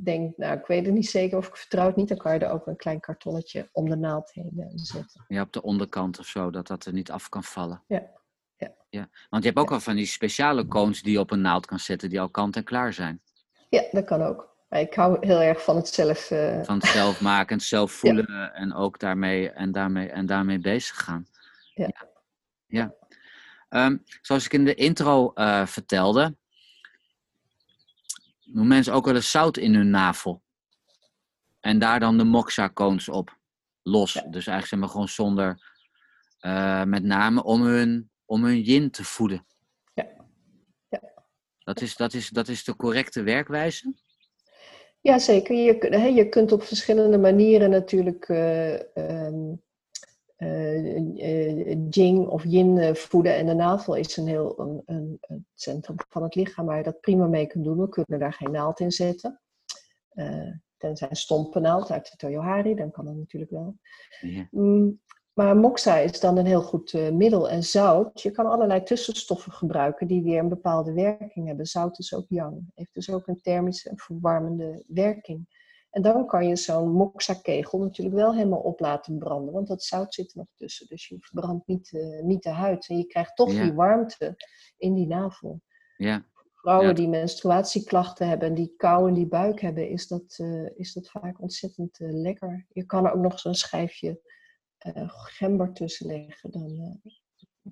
denkt, 0.05 0.39
nou, 0.39 0.59
ik 0.59 0.67
weet 0.67 0.85
het 0.87 0.95
niet 0.95 1.11
zeker 1.11 1.39
of 1.39 1.47
ik 1.49 1.57
vertrouw 1.57 1.87
het 1.87 1.97
niet, 1.97 2.09
dan 2.09 2.17
kan 2.17 2.35
je 2.35 2.39
er 2.39 2.51
ook 2.51 2.67
een 2.67 2.77
klein 2.77 3.01
kartonnetje 3.01 3.69
om 3.73 3.89
de 3.89 3.97
naald 3.97 4.33
heen 4.33 4.53
eh, 4.59 4.67
zetten. 4.75 5.25
Ja, 5.29 5.43
op 5.43 5.53
de 5.53 5.63
onderkant 5.63 6.19
of 6.19 6.27
zo, 6.27 6.51
dat 6.51 6.67
dat 6.67 6.85
er 6.85 6.93
niet 6.93 7.11
af 7.11 7.29
kan 7.29 7.45
vallen. 7.45 7.83
Ja. 7.87 8.03
Ja. 8.57 8.75
ja. 8.89 9.09
Want 9.31 9.43
je 9.43 9.49
hebt 9.49 9.61
ook 9.61 9.73
al 9.73 9.81
van 9.81 9.97
die 9.97 10.07
speciale 10.07 10.67
cones 10.67 11.03
die 11.03 11.13
je 11.13 11.21
op 11.21 11.31
een 11.31 11.41
naald 11.41 11.67
kan 11.67 11.79
zetten, 11.79 12.09
die 12.09 12.21
al 12.21 12.31
kant 12.31 12.57
en 12.57 12.65
klaar 12.65 12.93
zijn. 12.93 13.23
Ja, 13.69 13.83
dat 13.91 14.05
kan 14.05 14.23
ook. 14.23 14.55
Maar 14.69 14.81
ik 14.81 14.95
hou 14.95 15.27
heel 15.27 15.41
erg 15.41 15.63
van 15.65 15.77
het 15.77 15.89
zelf. 15.89 16.31
eh, 16.31 16.63
Van 16.63 16.77
het 16.79 16.87
zelf 16.87 17.21
maken, 17.21 17.57
het 17.57 17.67
zelf 17.77 17.93
voelen 17.93 18.55
en 18.55 18.75
ook 18.75 18.99
daarmee, 18.99 19.51
en 19.51 19.73
daarmee, 19.73 20.09
en 20.09 20.27
daarmee 20.27 20.59
bezig 20.59 20.97
gaan. 21.05 21.27
Ja. 21.75 21.91
Ja. 22.67 22.95
Ehm, 23.69 23.97
zoals 24.23 24.45
ik 24.45 24.53
in 24.53 24.65
de 24.65 24.75
intro 24.75 25.33
eh, 25.33 25.67
vertelde, 25.67 26.37
doen 28.45 28.67
mensen 28.67 28.93
ook 28.93 29.05
wel 29.05 29.15
eens 29.15 29.31
zout 29.31 29.57
in 29.57 29.75
hun 29.75 29.91
navel. 29.91 30.43
En 31.61 31.79
daar 31.79 32.01
dan 32.01 32.19
de 32.19 32.25
moxa 32.25 32.71
cones 32.71 33.09
op. 33.09 33.39
Los. 33.83 34.13
Ja. 34.13 34.21
Dus 34.21 34.33
eigenlijk 34.47 34.67
zeg 34.67 34.79
maar 34.79 34.89
gewoon 34.89 35.09
zonder, 35.09 35.75
eh, 36.39 36.83
met 36.85 37.03
name 37.03 37.43
om 37.43 37.63
hun, 37.63 38.11
om 38.25 38.45
hun 38.45 38.61
yin 38.61 38.91
te 38.91 39.05
voeden. 39.05 39.47
Ja. 39.95 40.07
Ja. 40.89 41.01
Dat 41.59 41.81
is, 41.81 41.97
dat, 41.97 42.15
is, 42.15 42.29
dat 42.29 42.49
is 42.49 42.65
de 42.65 42.77
correcte 42.77 43.23
werkwijze? 43.23 43.95
Ja, 45.07 45.19
zeker. 45.19 45.57
Je, 45.57 46.13
je 46.15 46.29
kunt 46.29 46.53
op 46.53 46.63
verschillende 46.63 47.19
manieren 47.19 47.71
natuurlijk 47.71 48.29
eh, 48.29 48.75
ehm, 48.75 48.85
eh, 48.95 49.53
eh, 49.53 49.57
Jing 51.91 52.27
of 52.27 52.45
Yin 52.45 52.79
eh, 52.79 52.95
voeden. 52.95 53.37
En 53.37 53.47
de 53.47 53.55
navel 53.55 53.95
is 53.95 54.17
een 54.17 54.27
heel 54.27 54.61
een, 54.61 54.83
een, 54.87 55.19
een 55.21 55.47
centrum 55.55 55.97
van 56.09 56.23
het 56.23 56.35
lichaam 56.35 56.67
waar 56.67 56.77
je 56.77 56.83
dat 56.83 57.01
prima 57.01 57.27
mee 57.27 57.47
kunt 57.47 57.65
doen. 57.65 57.81
We 57.81 57.89
kunnen 57.89 58.21
daar 58.21 58.33
geen 58.33 58.51
naald 58.51 58.81
in 58.81 58.93
zetten. 58.93 59.41
Eh, 60.09 60.51
tenzij 60.77 61.11
een 61.11 61.17
stompe 61.17 61.61
naald 61.61 61.91
uit 61.91 62.11
de 62.11 62.17
Toyohari, 62.17 62.75
dan 62.75 62.91
kan 62.91 63.05
dat 63.05 63.15
natuurlijk 63.15 63.51
wel. 63.51 63.77
Ja. 64.21 64.49
Mm, 64.51 65.01
maar 65.33 65.57
moxa 65.57 65.97
is 65.99 66.21
dan 66.21 66.37
een 66.39 66.47
heel 66.47 66.63
goed 66.63 66.93
eh, 66.93 67.11
middel. 67.11 67.51
En 67.51 67.63
zout, 67.63 68.21
je 68.21 68.31
kan 68.31 68.47
allerlei 68.47 68.83
tussenstoffen 68.83 69.53
gebruiken 69.53 70.07
die 70.07 70.23
weer 70.23 70.39
een 70.39 70.49
bepaalde 70.49 70.93
werking 70.93 71.47
hebben. 71.47 71.67
Zout 71.67 71.99
is 71.99 72.15
ook 72.15 72.27
yang, 72.29 72.71
heeft 72.75 72.95
dus 72.95 73.11
ook 73.11 73.27
een 73.27 73.41
thermische 73.41 73.89
en 73.91 73.99
verwarmende 73.99 74.85
werking. 74.87 75.49
En 75.97 76.03
dan 76.03 76.27
kan 76.27 76.49
je 76.49 76.57
zo'n 76.57 76.93
moxa-kegel 76.93 77.79
natuurlijk 77.79 78.17
wel 78.17 78.35
helemaal 78.35 78.61
op 78.61 78.81
laten 78.81 79.19
branden, 79.19 79.55
want 79.55 79.67
dat 79.69 79.83
zout 79.83 80.15
zit 80.15 80.31
er 80.31 80.37
nog 80.39 80.47
tussen. 80.55 80.87
Dus 80.87 81.09
je 81.09 81.17
verbrandt 81.21 81.67
niet, 81.67 81.93
eh, 81.93 82.23
niet 82.23 82.43
de 82.43 82.51
huid 82.51 82.89
en 82.89 82.97
je 82.99 83.07
krijgt 83.07 83.37
toch 83.37 83.53
Ja. 83.53 83.63
die 83.63 83.73
warmte 83.73 84.37
in 84.77 84.95
die 84.95 85.07
navel. 85.07 85.63
ja. 85.97 86.25
Vrouwen 86.55 86.89
Ja. 86.89 86.95
die 86.95 87.09
menstruatieklachten 87.09 88.29
hebben 88.29 88.49
en 88.49 88.55
die 88.55 88.75
kou 88.77 89.09
in 89.09 89.15
die 89.15 89.27
buik 89.27 89.61
hebben, 89.61 89.89
is 89.89 90.07
dat, 90.07 90.35
eh, 90.37 90.79
is 90.79 90.93
dat 90.93 91.11
vaak 91.11 91.41
ontzettend 91.41 92.01
eh, 92.01 92.09
lekker. 92.13 92.67
Je 92.73 92.85
kan 92.87 93.07
er 93.07 93.13
ook 93.13 93.23
nog 93.23 93.39
zo'n 93.41 93.55
schijfje 93.55 94.21
gember 95.09 95.73
tussen 95.73 96.07
leggen, 96.07 96.51
dan 96.51 97.01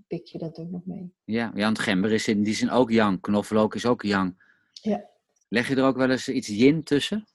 pik 0.06 0.26
je 0.26 0.38
dat 0.38 0.58
ook 0.58 0.70
nog 0.70 0.84
mee. 0.84 1.14
Ja, 1.24 1.50
ja, 1.54 1.64
want 1.64 1.78
gember 1.78 2.12
is 2.12 2.28
in 2.28 2.42
die 2.42 2.54
zin 2.54 2.70
ook 2.70 2.90
yang. 2.90 3.20
Knoflook 3.20 3.74
is 3.74 3.87
ook 3.87 4.02
yang. 4.02 4.42
Ja. 4.72 5.10
Leg 5.48 5.68
je 5.68 5.76
er 5.76 5.84
ook 5.84 5.96
wel 5.96 6.10
eens 6.10 6.28
iets 6.28 6.48
yin 6.48 6.82
tussen? 6.82 7.26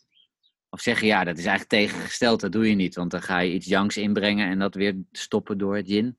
Of 0.69 0.81
zeg 0.81 0.99
je 0.99 1.05
ja, 1.05 1.23
dat 1.23 1.37
is 1.37 1.45
eigenlijk 1.45 1.83
tegengesteld, 1.83 2.39
dat 2.39 2.51
doe 2.51 2.69
je 2.69 2.75
niet. 2.75 2.95
Want 2.95 3.11
dan 3.11 3.21
ga 3.21 3.39
je 3.39 3.53
iets 3.53 3.67
yangs 3.67 3.97
inbrengen 3.97 4.49
en 4.49 4.59
dat 4.59 4.75
weer 4.75 4.97
stoppen 5.11 5.57
door 5.57 5.75
het 5.75 5.87
yin. 5.87 6.17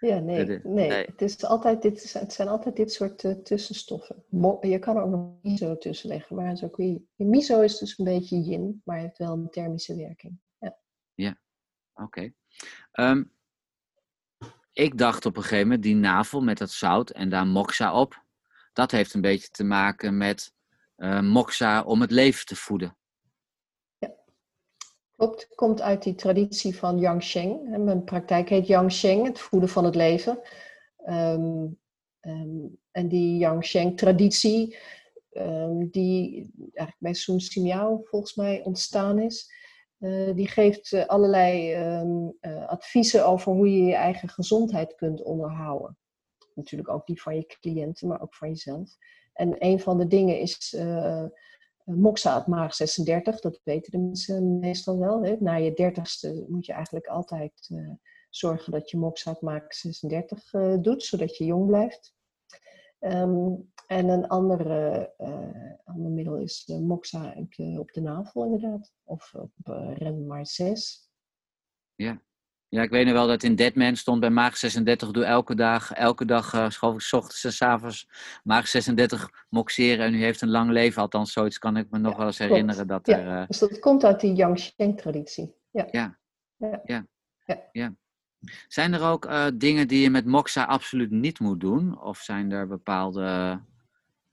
Ja, 0.00 0.18
nee, 0.18 0.46
nee. 0.46 0.60
nee. 0.64 0.90
Het, 0.90 1.22
is 1.22 1.44
altijd 1.44 1.82
dit, 1.82 2.12
het 2.12 2.32
zijn 2.32 2.48
altijd 2.48 2.76
dit 2.76 2.92
soort 2.92 3.24
eh, 3.24 3.32
tussenstoffen. 3.32 4.24
Mo- 4.28 4.58
je 4.60 4.78
kan 4.78 4.96
er 4.96 5.02
ook 5.02 5.10
nog 5.10 5.42
miso 5.42 5.78
tussen 5.78 6.08
leggen, 6.08 6.36
maar 6.36 6.46
het 6.46 6.56
is 6.56 6.64
ook 6.64 6.76
weer, 6.76 7.00
miso 7.16 7.60
is 7.60 7.78
dus 7.78 7.98
een 7.98 8.04
beetje 8.04 8.40
yin, 8.40 8.82
maar 8.84 8.98
heeft 8.98 9.18
wel 9.18 9.32
een 9.32 9.50
thermische 9.50 9.96
werking. 9.96 10.38
Ja. 11.14 11.38
Oké. 11.94 12.32
Ehm, 12.92 13.24
ik 14.72 14.98
dacht 14.98 15.26
op 15.26 15.36
een 15.36 15.42
gegeven 15.42 15.66
moment, 15.66 15.82
die 15.82 15.94
navel 15.94 16.40
met 16.40 16.58
dat 16.58 16.70
zout 16.70 17.10
en 17.10 17.28
daar 17.28 17.46
moxa 17.46 18.00
op. 18.00 18.22
Dat 18.72 18.90
heeft 18.90 19.14
een 19.14 19.20
beetje 19.20 19.48
te 19.48 19.64
maken 19.64 20.16
met 20.16 20.54
eh, 20.96 21.20
moxa 21.20 21.82
om 21.82 22.00
het 22.00 22.10
leven 22.10 22.46
te 22.46 22.56
voeden. 22.56 22.96
Klopt, 25.16 25.48
komt 25.54 25.80
uit 25.80 26.02
die 26.02 26.14
traditie 26.14 26.76
van 26.76 26.98
Yangsheng. 26.98 27.72
En 27.72 27.84
Mijn 27.84 28.04
praktijk 28.04 28.48
heet 28.48 28.66
Yangsheng, 28.66 29.26
het 29.26 29.38
voeden 29.38 29.68
van 29.68 29.84
het 29.84 29.94
leven. 29.94 30.40
Ehm, 30.96 31.66
ehm, 32.20 32.66
en 32.90 33.08
die 33.08 33.38
Yangsheng-traditie, 33.38 34.76
ehm, 35.30 35.86
die 35.90 36.50
eigenlijk 36.56 36.96
bij 36.98 37.14
Sun 37.14 37.40
Simiao 37.40 38.00
volgens 38.04 38.34
mij 38.34 38.62
ontstaan 38.64 39.18
is, 39.18 39.52
eh, 39.98 40.34
die 40.34 40.48
geeft 40.48 40.92
eh, 40.92 41.06
allerlei 41.06 41.72
eh, 41.72 42.66
adviezen 42.66 43.26
over 43.26 43.52
hoe 43.52 43.70
je 43.72 43.82
je 43.82 43.94
eigen 43.94 44.28
gezondheid 44.28 44.94
kunt 44.94 45.22
onderhouden. 45.22 45.98
Natuurlijk 46.54 46.88
ook 46.88 47.06
die 47.06 47.22
van 47.22 47.36
je 47.36 47.46
cliënten, 47.46 48.08
maar 48.08 48.22
ook 48.22 48.34
van 48.34 48.48
jezelf. 48.48 48.96
En 49.32 49.56
een 49.58 49.80
van 49.80 49.98
de 49.98 50.06
dingen 50.06 50.38
is 50.38 50.76
Moxa 51.84 52.34
het 52.38 52.46
maag 52.46 52.74
36, 52.74 53.40
dat 53.40 53.60
weten 53.64 53.90
de 53.90 53.98
mensen 53.98 54.58
meestal 54.58 54.98
wel. 54.98 55.24
Hè. 55.24 55.36
Na 55.40 55.54
je 55.54 55.74
dertigste 55.74 56.44
moet 56.48 56.66
je 56.66 56.72
eigenlijk 56.72 57.06
altijd 57.06 57.68
eh, 57.68 57.90
zorgen 58.30 58.72
dat 58.72 58.90
je 58.90 58.96
Moxa 58.96 59.30
het 59.30 59.40
maag 59.40 59.74
36 59.74 60.52
eh, 60.52 60.76
doet, 60.80 61.02
zodat 61.02 61.36
je 61.36 61.44
jong 61.44 61.66
blijft. 61.66 62.14
Ehm, 62.98 63.54
en 63.86 64.08
een 64.08 64.28
andere, 64.28 65.12
eh, 65.16 65.72
ander 65.84 66.10
middel 66.10 66.36
is 66.36 66.66
Moxa 66.66 67.34
op 67.78 67.92
de, 67.92 68.00
navel 68.00 68.44
inderdaad. 68.44 68.92
Of 69.04 69.34
op 69.34 69.52
uh, 69.64 69.96
Ren 69.96 70.26
maar 70.26 70.46
6. 70.46 71.10
Ja. 71.94 72.22
Ja, 72.74 72.82
ik 72.82 72.90
weet 72.90 73.04
nog 73.04 73.14
wel 73.14 73.26
dat 73.26 73.42
in 73.42 73.54
Deadman 73.54 73.96
stond 73.96 74.20
bij 74.20 74.30
Maag 74.30 74.56
36, 74.56 75.10
doe 75.10 75.24
elke 75.24 75.54
dag, 75.54 75.92
elke 75.92 76.24
dag, 76.24 76.54
uh, 76.54 76.68
schoof 76.68 76.94
ik 76.94 77.00
s 77.00 77.12
ochtends 77.12 77.44
en 77.44 77.52
s 77.52 77.62
avonds 77.62 78.08
Maag 78.42 78.68
36 78.68 79.30
moxeren 79.48 80.06
en 80.06 80.14
u 80.14 80.22
heeft 80.22 80.40
een 80.40 80.50
lang 80.50 80.70
leven. 80.70 81.02
Althans, 81.02 81.32
zoiets 81.32 81.58
kan 81.58 81.76
ik 81.76 81.90
me 81.90 81.98
nog 81.98 82.12
Ja, 82.12 82.18
wel 82.18 82.26
eens 82.26 82.36
klopt. 82.36 82.50
herinneren. 82.50 82.86
Dat 82.86 83.06
Ja, 83.06 83.18
er, 83.18 83.40
uh, 83.40 83.46
Dus 83.46 83.58
dat 83.58 83.78
komt 83.78 84.04
uit 84.04 84.20
die 84.20 84.34
Yangsheng-traditie. 84.34 85.54
Ja. 85.70 85.88
Ja. 85.90 86.18
Ja. 86.56 86.80
Ja. 86.84 87.06
Ja. 87.46 87.58
ja. 87.72 87.94
Zijn 88.68 88.92
er 88.92 89.02
ook 89.02 89.24
uh, 89.26 89.46
dingen 89.54 89.88
die 89.88 90.00
je 90.00 90.10
met 90.10 90.26
moxa 90.26 90.64
absoluut 90.64 91.10
niet 91.10 91.40
moet 91.40 91.60
doen? 91.60 92.00
Of 92.02 92.18
zijn 92.18 92.50
er 92.50 92.66
bepaalde 92.66 93.60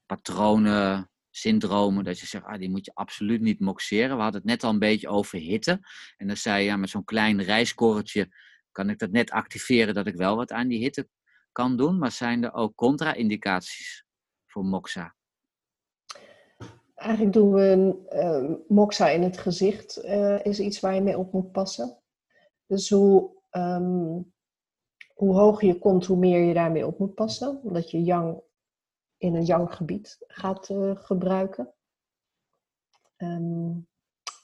patronen, 0.05 1.09
syndromen, 1.31 2.03
dat 2.03 2.19
je 2.19 2.25
zegt, 2.25 2.45
ah, 2.45 2.59
die 2.59 2.69
moet 2.69 2.85
je 2.85 2.91
absoluut 2.93 3.41
niet 3.41 3.59
moxeren? 3.59 4.15
We 4.15 4.21
hadden 4.21 4.41
het 4.41 4.49
net 4.49 4.63
al 4.63 4.69
een 4.69 4.79
beetje 4.79 5.07
over 5.07 5.39
hitte. 5.39 5.79
En 6.17 6.27
dan 6.27 6.37
zei 6.37 6.59
je, 6.59 6.65
ja, 6.65 6.77
met 6.77 6.89
zo'n 6.89 7.03
klein 7.03 7.41
rijskorreltje 7.41 8.29
kan 8.71 8.89
ik 8.89 8.99
dat 8.99 9.11
net 9.11 9.31
activeren 9.31 9.93
dat 9.93 10.07
ik 10.07 10.15
wel 10.15 10.35
wat 10.35 10.51
aan 10.51 10.67
die 10.67 10.79
hitte 10.79 11.07
kan 11.51 11.77
doen, 11.77 11.97
maar 11.97 12.11
zijn 12.11 12.43
er 12.43 12.53
ook 12.53 12.75
contra-indicaties 12.75 14.05
voor 14.45 14.65
moxa? 14.65 15.15
Eigenlijk 16.95 17.33
doen 17.33 17.53
we 17.53 17.95
uh, 18.13 18.57
moxa 18.67 19.09
in 19.09 19.21
het 19.21 19.37
gezicht, 19.37 20.05
uh, 20.05 20.45
is 20.45 20.59
iets 20.59 20.79
waar 20.79 20.95
je 20.95 21.01
mee 21.01 21.17
op 21.17 21.33
moet 21.33 21.51
passen. 21.51 21.97
Dus 22.65 22.89
hoe, 22.89 23.31
um, 23.51 24.33
hoe 25.13 25.35
hoger 25.35 25.67
je 25.67 25.79
komt, 25.79 26.05
hoe 26.05 26.17
meer 26.17 26.41
je 26.43 26.53
daarmee 26.53 26.85
op 26.85 26.99
moet 26.99 27.15
passen. 27.15 27.59
Omdat 27.63 27.91
je 27.91 28.03
yang 28.03 28.41
in 29.21 29.35
een 29.35 29.45
yang 29.45 29.75
gebied 29.75 30.17
gaat 30.27 30.69
uh, 30.69 30.95
gebruiken. 30.95 31.73
Um, 33.17 33.87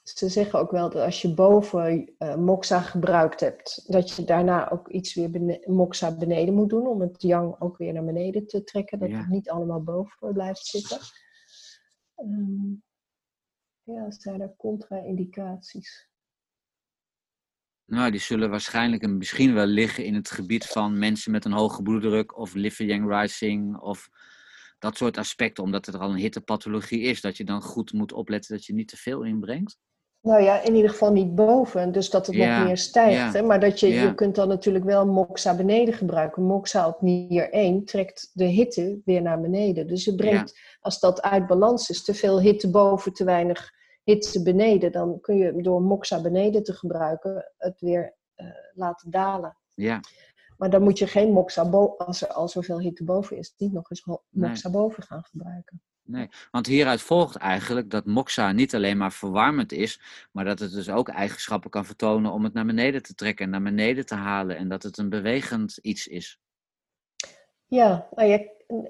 ze 0.03 0.29
zeggen 0.29 0.59
ook 0.59 0.71
wel 0.71 0.89
dat 0.89 1.01
als 1.01 1.21
je 1.21 1.33
boven 1.33 2.13
uh, 2.19 2.35
moxa 2.35 2.81
gebruikt 2.81 3.39
hebt, 3.39 3.91
dat 3.91 4.11
je 4.11 4.23
daarna 4.23 4.71
ook 4.71 4.87
iets 4.87 5.13
weer 5.13 5.29
bene 5.29 5.63
moxa 5.65 6.17
beneden 6.17 6.53
moet 6.53 6.69
doen 6.69 6.87
om 6.87 7.01
het 7.01 7.21
yang 7.21 7.55
ook 7.59 7.77
weer 7.77 7.93
naar 7.93 8.05
beneden 8.05 8.47
te 8.47 8.63
trekken, 8.63 8.99
dat 8.99 9.09
ja. 9.09 9.17
het 9.17 9.27
niet 9.27 9.49
allemaal 9.49 9.83
boven 9.83 10.33
blijft 10.33 10.65
zitten. 10.65 10.99
Um, 12.15 12.83
ja, 13.83 14.11
zijn 14.11 14.41
er 14.41 14.55
contra-indicaties? 14.57 16.09
Nou, 17.85 18.11
die 18.11 18.19
zullen 18.19 18.49
waarschijnlijk 18.49 19.03
en 19.03 19.17
misschien 19.17 19.53
wel 19.53 19.65
liggen 19.65 20.05
in 20.05 20.13
het 20.13 20.31
gebied 20.31 20.65
van 20.65 20.99
mensen 20.99 21.31
met 21.31 21.45
een 21.45 21.51
hoge 21.51 21.81
bloeddruk 21.81 22.37
of 22.37 22.53
liver 22.53 22.85
yang 22.85 23.21
rising 23.21 23.77
of 23.77 24.09
dat 24.79 24.97
soort 24.97 25.17
aspecten, 25.17 25.63
omdat 25.63 25.87
er 25.87 25.97
al 25.97 26.09
een 26.09 26.15
hittepathologie 26.15 27.01
is, 27.01 27.21
dat 27.21 27.37
je 27.37 27.43
dan 27.43 27.61
goed 27.61 27.93
moet 27.93 28.13
opletten 28.13 28.55
dat 28.55 28.65
je 28.65 28.73
niet 28.73 28.87
te 28.87 28.97
veel 28.97 29.23
inbrengt. 29.23 29.77
Nou 30.21 30.43
ja, 30.43 30.61
in 30.61 30.75
ieder 30.75 30.89
geval 30.89 31.11
niet 31.11 31.35
boven, 31.35 31.91
dus 31.91 32.09
dat 32.09 32.27
het 32.27 32.35
ja, 32.35 32.57
nog 32.57 32.67
meer 32.67 32.77
stijgt. 32.77 33.13
Ja, 33.13 33.31
hè? 33.31 33.41
Maar 33.41 33.59
dat 33.59 33.79
je, 33.79 33.87
ja. 33.87 34.03
je 34.03 34.15
kunt 34.15 34.35
dan 34.35 34.47
natuurlijk 34.47 34.85
wel 34.85 35.05
moxa 35.05 35.55
beneden 35.55 35.93
gebruiken. 35.93 36.43
Moxa 36.43 36.87
op 36.87 37.01
nier 37.01 37.49
1 37.51 37.85
trekt 37.85 38.31
de 38.33 38.45
hitte 38.45 39.01
weer 39.05 39.21
naar 39.21 39.41
beneden. 39.41 39.87
Dus 39.87 40.05
je 40.05 40.15
brengt, 40.15 40.59
als 40.79 40.99
dat 40.99 41.21
uit 41.21 41.47
balans 41.47 41.89
is, 41.89 42.03
te 42.03 42.13
veel 42.13 42.41
hitte 42.41 42.69
boven, 42.69 43.13
te 43.13 43.23
weinig 43.23 43.71
hitte 44.03 44.43
beneden, 44.43 44.91
dan 44.91 45.21
kun 45.21 45.37
je 45.37 45.61
door 45.61 45.81
moxa 45.81 46.21
beneden 46.21 46.63
te 46.63 46.73
gebruiken 46.73 47.51
het 47.57 47.79
weer 47.79 48.15
uh, 48.35 48.47
laten 48.73 49.11
dalen. 49.11 49.57
Ja. 49.75 49.99
Maar 50.57 50.69
dan 50.69 50.83
moet 50.83 50.97
je 50.97 51.07
geen 51.07 51.31
moxa, 51.31 51.61
als 51.97 52.21
er 52.21 52.27
al 52.27 52.47
zoveel 52.47 52.79
hitte 52.79 53.03
boven 53.03 53.37
is, 53.37 53.53
niet 53.57 53.73
nog 53.73 53.89
eens 53.89 54.05
moxa 54.29 54.67
nee. 54.67 54.77
boven 54.77 55.03
gaan 55.03 55.23
gebruiken. 55.23 55.81
Nee, 56.07 56.29
want 56.51 56.65
hieruit 56.65 57.01
volgt 57.01 57.35
eigenlijk 57.35 57.89
dat 57.89 58.05
moxa 58.05 58.51
niet 58.51 58.75
alleen 58.75 58.97
maar 58.97 59.11
verwarmend 59.11 59.71
is, 59.71 60.01
maar 60.31 60.45
dat 60.45 60.59
het 60.59 60.71
dus 60.71 60.89
ook 60.89 61.09
eigenschappen 61.09 61.69
kan 61.69 61.85
vertonen 61.85 62.31
om 62.31 62.43
het 62.43 62.53
naar 62.53 62.65
beneden 62.65 63.03
te 63.03 63.13
trekken 63.13 63.45
en 63.45 63.51
naar 63.51 63.61
beneden 63.61 64.05
te 64.05 64.15
halen 64.15 64.57
en 64.57 64.67
dat 64.67 64.83
het 64.83 64.97
een 64.97 65.09
bewegend 65.09 65.77
iets 65.77 66.07
is. 66.07 66.39
Ja, 67.67 68.08
nou 68.15 68.30
ja 68.30 68.39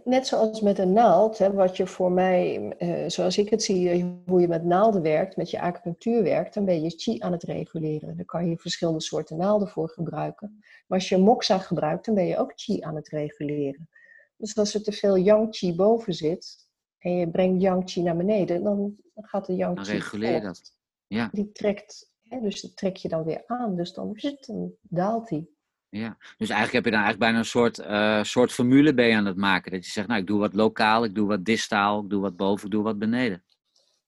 net 0.04 0.28
zoals 0.28 0.62
met 0.62 0.80
een 0.80 0.94
naald, 0.94 1.38
hè, 1.38 1.54
wat 1.54 1.78
je 1.78 1.88
voor 1.88 2.12
mij, 2.12 2.74
uh, 2.80 3.10
zoals 3.10 3.38
ik 3.38 3.50
het 3.50 3.63
zie, 3.63 4.06
hoe 4.26 4.42
je 4.42 4.48
met 4.48 4.63
naalden 4.63 5.02
werkt, 5.02 5.38
met 5.38 5.50
je 5.50 5.62
acupunctuur 5.62 6.24
werkt, 6.24 6.54
dan 6.54 6.66
ben 6.66 6.82
je 6.82 6.90
chi 6.90 7.20
aan 7.20 7.32
het 7.32 7.44
reguleren. 7.44 8.16
Daar 8.16 8.26
kan 8.26 8.50
je 8.50 8.58
verschillende 8.58 9.02
soorten 9.02 9.38
naalden 9.38 9.68
voor 9.68 9.90
gebruiken. 9.90 10.58
Maar 10.60 10.98
als 10.98 11.10
je 11.10 11.18
moxa 11.18 11.58
gebruikt, 11.58 12.06
dan 12.06 12.16
ben 12.16 12.26
je 12.26 12.38
ook 12.38 12.52
chi 12.56 12.82
aan 12.82 12.96
het 12.96 13.10
reguleren. 13.10 13.90
Dus 14.38 14.58
als 14.58 14.74
er 14.74 14.84
te 14.84 14.92
veel 14.92 15.18
yang 15.18 15.48
chi 15.56 15.76
boven 15.76 16.13
zit, 16.13 16.68
en 16.98 17.12
je 17.12 17.30
brengt 17.30 17.62
yang 17.62 17.90
chi 17.90 18.02
naar 18.02 18.18
beneden, 18.18 18.63
dan 18.63 18.96
gaat 19.16 19.46
de 19.46 19.56
yang 19.56 19.80
chi. 19.80 19.86
Dan 19.86 19.94
reguleer 19.94 20.34
je 20.34 20.42
dat. 20.42 20.76
Ja. 21.08 21.30
Die 21.32 21.52
trekt, 21.52 22.12
hè, 22.22 22.42
dus 22.42 22.62
dat 22.62 22.76
trek 22.76 22.96
je 22.96 23.10
dan 23.10 23.24
weer 23.24 23.44
aan. 23.46 23.76
Dus 23.76 23.94
dan, 23.94 24.18
dan 24.40 24.74
daalt 24.82 25.28
die. 25.28 25.56
Ja, 25.89 26.17
dus 26.38 26.50
eigenlijk 26.50 26.71
heb 26.71 26.86
je 26.86 26.91
dan 26.91 27.00
eigenlijk 27.02 27.19
bijna 27.19 27.38
een 27.38 27.45
soort, 27.45 27.80
uh, 27.80 28.23
soort 28.23 28.52
formule 28.52 28.93
bij 28.93 29.15
aan 29.15 29.26
het 29.26 29.38
maken. 29.38 29.71
Dat 29.71 29.86
je 29.86 29.91
zegt, 29.91 30.08
nou, 30.08 30.19
ik 30.19 30.28
doe 30.28 30.39
wat 30.39 30.54
lokaal, 30.54 31.04
ik 31.04 31.15
doe 31.15 31.28
wat 31.28 31.45
distaal, 31.45 32.02
ik 32.04 32.10
doe 32.10 32.21
wat 32.21 32.36
boven, 32.36 32.65
ik 32.65 32.71
doe 32.71 32.84
wat 32.84 33.00
beneden. 33.00 33.43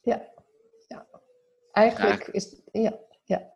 Ja, 0.01 0.27
ja. 0.87 1.07
Eigenlijk, 1.71 2.27
is, 2.27 2.55
ja, 2.71 2.99
ja. 3.23 3.53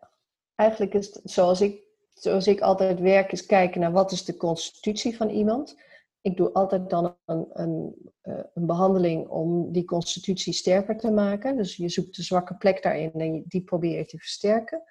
eigenlijk 0.56 0.94
is 0.94 1.06
het 1.06 1.22
zoals 1.24 1.62
ik, 1.62 1.82
zoals 2.14 2.48
ik 2.48 2.62
altijd 2.62 3.00
werk, 3.00 3.32
is 3.32 3.46
kijken 3.46 3.82
naar 3.82 3.92
wat 3.92 4.12
is 4.12 4.26
de 4.26 4.38
constitutie 4.38 5.16
van 5.16 5.30
iemand 5.30 5.76
ik 6.24 6.38
doe 6.38 6.52
altijd 6.52 6.90
dan 6.90 7.16
een, 7.26 7.48
een, 7.54 7.96
eh, 8.22 8.40
een, 8.54 8.66
behandeling 8.66 9.28
om 9.28 9.72
die 9.72 9.86
constitutie 9.86 10.54
sterker 10.54 10.98
te 10.98 11.12
maken. 11.12 11.58
Dus 11.58 11.76
je 11.76 11.90
zoekt 11.90 12.16
de 12.16 12.24
zwakke 12.24 12.56
plek 12.56 12.84
daarin 12.84 13.12
en 13.14 13.44
die 13.48 13.62
probeer 13.64 13.98
je 13.98 14.06
te 14.06 14.18
versterken. 14.18 14.84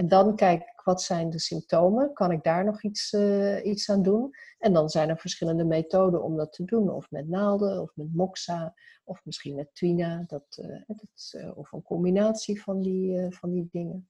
En 0.00 0.08
dan 0.08 0.36
kijk 0.36 0.60
ik, 0.62 0.80
wat 0.84 1.02
zijn 1.02 1.30
de 1.30 1.38
symptomen? 1.38 2.12
Kan 2.12 2.30
ik 2.30 2.42
daar 2.42 2.64
nog 2.64 2.82
iets, 2.82 3.12
uh, 3.12 3.64
iets 3.64 3.90
aan 3.90 4.02
doen? 4.02 4.34
En 4.58 4.72
dan 4.72 4.88
zijn 4.88 5.08
er 5.08 5.18
verschillende 5.18 5.64
methoden 5.64 6.22
om 6.22 6.36
dat 6.36 6.52
te 6.52 6.64
doen. 6.64 6.90
Of 6.90 7.10
met 7.10 7.28
naalden, 7.28 7.82
of 7.82 7.90
met 7.94 8.14
moxa, 8.14 8.74
of 9.04 9.24
misschien 9.24 9.54
met 9.54 9.74
twina. 9.74 10.24
Dat, 10.26 10.44
dat 10.86 11.32
uh, 11.36 11.58
of 11.58 11.72
een 11.72 11.82
combinatie 11.82 12.62
van 12.62 12.80
die, 12.80 13.30
van 13.30 13.50
die 13.50 13.68
dingen. 13.70 14.08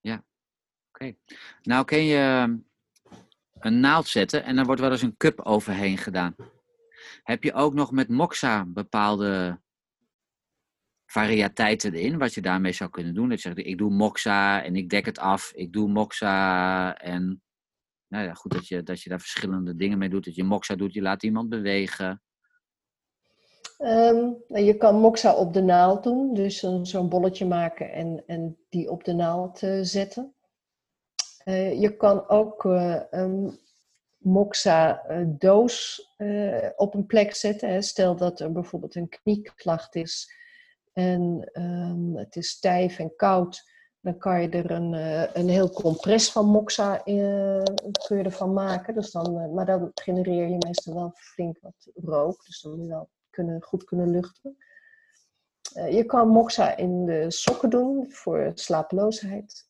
Ja, 0.00 0.24
oké. 0.88 1.14
Nou 1.62 1.84
ken 1.84 2.04
je 2.04 2.56
een 3.58 3.80
naald 3.80 4.06
zetten 4.06 4.44
en 4.44 4.56
dan 4.56 4.66
wordt 4.66 4.80
wel 4.80 4.90
eens 4.90 5.02
een 5.02 5.16
cup 5.16 5.40
overheen 5.40 5.98
gedaan. 5.98 6.34
Heb 7.22 7.42
je 7.42 7.52
ook 7.52 7.74
nog 7.74 7.92
met 7.92 8.08
moxa 8.08 8.64
bepaalde 8.66 9.60
variëteiten 11.12 11.94
erin, 11.94 12.18
wat 12.18 12.34
je 12.34 12.40
daarmee 12.40 12.72
zou 12.72 12.90
kunnen 12.90 13.14
doen? 13.14 13.28
Dat 13.28 13.42
je 13.42 13.48
zegt, 13.48 13.66
ik 13.66 13.78
doe 13.78 13.90
moxa 13.90 14.62
en 14.64 14.76
ik 14.76 14.88
dek 14.88 15.06
het 15.06 15.18
af, 15.18 15.52
ik 15.54 15.72
doe 15.72 15.88
moxa 15.88 16.96
en 16.98 17.42
nou 18.08 18.24
ja, 18.24 18.34
goed 18.34 18.52
dat 18.52 18.68
je, 18.68 18.82
dat 18.82 19.02
je 19.02 19.08
daar 19.08 19.20
verschillende 19.20 19.76
dingen 19.76 19.98
mee 19.98 20.08
doet. 20.08 20.24
Dat 20.24 20.34
je 20.34 20.44
moxa 20.44 20.74
doet, 20.74 20.92
je 20.92 21.02
laat 21.02 21.22
iemand 21.22 21.48
bewegen. 21.48 22.22
Um, 23.78 24.36
je 24.46 24.76
kan 24.76 25.00
moxa 25.00 25.34
op 25.34 25.52
de 25.52 25.62
naald 25.62 26.02
doen, 26.02 26.34
dus 26.34 26.58
zo'n 26.82 27.08
bolletje 27.08 27.46
maken 27.46 27.92
en, 27.92 28.22
en 28.26 28.58
die 28.68 28.90
op 28.90 29.04
de 29.04 29.12
naald 29.12 29.62
uh, 29.62 29.78
zetten. 29.82 30.34
Uh, 31.44 31.80
je 31.80 31.96
kan 31.96 32.28
ook 32.28 32.64
uh, 32.64 33.00
een 33.10 33.58
moxa-doos 34.18 36.06
uh, 36.18 36.68
op 36.76 36.94
een 36.94 37.06
plek 37.06 37.34
zetten. 37.34 37.68
Hè. 37.68 37.82
Stel 37.82 38.16
dat 38.16 38.40
er 38.40 38.52
bijvoorbeeld 38.52 38.94
een 38.94 39.08
knieklacht 39.08 39.94
is 39.94 40.40
en 40.92 41.50
um, 41.52 42.16
het 42.16 42.36
is 42.36 42.48
stijf 42.48 42.98
en 42.98 43.16
koud. 43.16 43.70
Dan 44.00 44.18
kan 44.18 44.42
je 44.42 44.48
er 44.48 44.70
een, 44.70 44.92
een 45.38 45.48
heel 45.48 45.70
compress 45.70 46.32
van 46.32 46.46
moxa 46.46 46.96
kun 46.96 48.16
je 48.16 48.22
ervan 48.22 48.52
maken. 48.52 48.94
Dus 48.94 49.10
dan, 49.10 49.54
maar 49.54 49.66
dan 49.66 49.90
genereer 49.94 50.48
je 50.48 50.56
meestal 50.58 50.94
wel 50.94 51.12
flink 51.14 51.58
wat 51.60 51.90
rook. 51.94 52.44
Dus 52.44 52.60
dan 52.60 52.72
moet 52.72 52.82
je 52.82 52.88
wel 52.88 53.08
kunnen, 53.30 53.62
goed 53.62 53.84
kunnen 53.84 54.10
luchten. 54.10 54.56
Uh, 55.76 55.92
je 55.92 56.04
kan 56.04 56.28
moxa 56.28 56.76
in 56.76 57.04
de 57.04 57.30
sokken 57.30 57.70
doen 57.70 58.06
voor 58.08 58.52
slapeloosheid. 58.54 59.64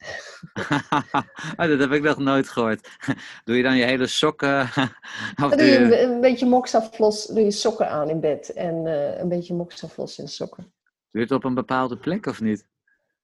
oh, 1.56 1.66
dat 1.66 1.78
heb 1.78 1.92
ik 1.92 2.02
nog 2.02 2.18
nooit 2.18 2.48
gehoord. 2.48 2.88
Doe 3.44 3.56
je 3.56 3.62
dan 3.62 3.76
je 3.76 3.84
hele 3.84 4.06
sokken? 4.06 4.68
dan 5.40 5.50
doe 5.50 5.62
je 5.62 5.78
een, 5.78 6.10
een 6.10 6.20
beetje 6.20 6.46
moxa-flos, 6.46 7.26
doe 7.26 7.44
je 7.44 7.50
sokken 7.50 7.88
aan 7.88 8.08
in 8.08 8.20
bed 8.20 8.52
en 8.52 8.86
uh, 8.86 9.18
een 9.18 9.28
beetje 9.28 9.54
moxa-flos 9.54 10.18
in 10.18 10.24
de 10.24 10.30
sokken. 10.30 10.72
Doe 11.12 11.20
je 11.20 11.26
het 11.26 11.36
op 11.36 11.44
een 11.44 11.54
bepaalde 11.54 11.96
plek 11.96 12.26
of 12.26 12.40
niet? 12.40 12.68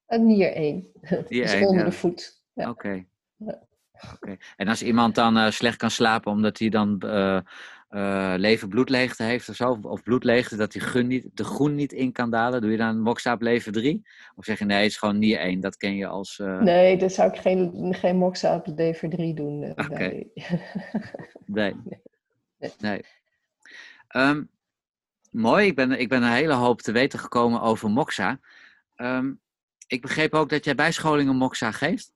Een 0.07 0.27
nier 0.27 0.53
1. 0.53 0.87
dus 1.29 1.55
onder 1.55 1.79
ja. 1.79 1.85
de 1.85 1.93
voet. 1.93 2.43
Ja. 2.53 2.71
Oké. 2.71 2.87
Okay. 2.87 3.09
Ja. 3.37 3.67
Okay. 4.15 4.39
En 4.57 4.69
als 4.69 4.83
iemand 4.83 5.15
dan 5.15 5.37
uh, 5.37 5.51
slecht 5.51 5.77
kan 5.77 5.91
slapen 5.91 6.33
omdat 6.33 6.59
hij 6.59 6.69
dan 6.69 7.03
uh, 7.05 8.35
leven 8.37 8.69
bloedleegte 8.69 9.23
heeft 9.23 9.49
of 9.49 9.55
zo, 9.55 9.79
of 9.83 10.03
bloedleegte, 10.03 10.57
dat 10.57 10.75
gun 10.79 11.07
niet, 11.07 11.29
de 11.35 11.45
groen 11.45 11.75
niet 11.75 11.93
in 11.93 12.13
kan 12.13 12.31
dalen, 12.31 12.61
doe 12.61 12.71
je 12.71 12.77
dan 12.77 13.01
moxa 13.01 13.33
op 13.33 13.43
leven 13.43 13.73
3? 13.73 14.03
Of 14.35 14.45
zeg 14.45 14.59
je 14.59 14.65
nee, 14.65 14.83
het 14.83 14.91
is 14.91 14.97
gewoon 14.97 15.19
niet 15.19 15.37
één, 15.37 15.61
dat 15.61 15.77
ken 15.77 15.97
je 15.97 16.07
als... 16.07 16.43
Nee, 16.61 16.97
dan 16.97 17.11
zou 17.11 17.31
ik 17.33 17.39
geen, 17.39 17.95
geen 17.95 18.17
moxa 18.17 18.55
op 18.55 18.67
leven 18.77 19.11
3 19.11 19.35
doen. 19.35 19.71
Okay. 19.71 20.31
nee. 21.47 21.75
nee. 22.59 22.73
nee. 22.79 23.05
Um, 24.17 24.51
mooi, 25.31 25.67
ik 25.67 25.75
ben, 25.75 25.93
ik 25.93 26.09
ben 26.09 26.23
een 26.23 26.33
hele 26.33 26.55
hoop 26.55 26.81
te 26.81 26.93
weten 26.93 27.19
gekomen 27.19 27.61
over 27.61 27.91
moxa. 27.91 28.41
Um, 28.97 29.41
ik 29.87 30.03
begreep 30.03 30.35
ook 30.35 30.49
dat 30.49 30.65
jij 30.65 30.75
bijscholingen 30.75 31.37
moxa 31.37 31.71
geeft? 31.71 32.13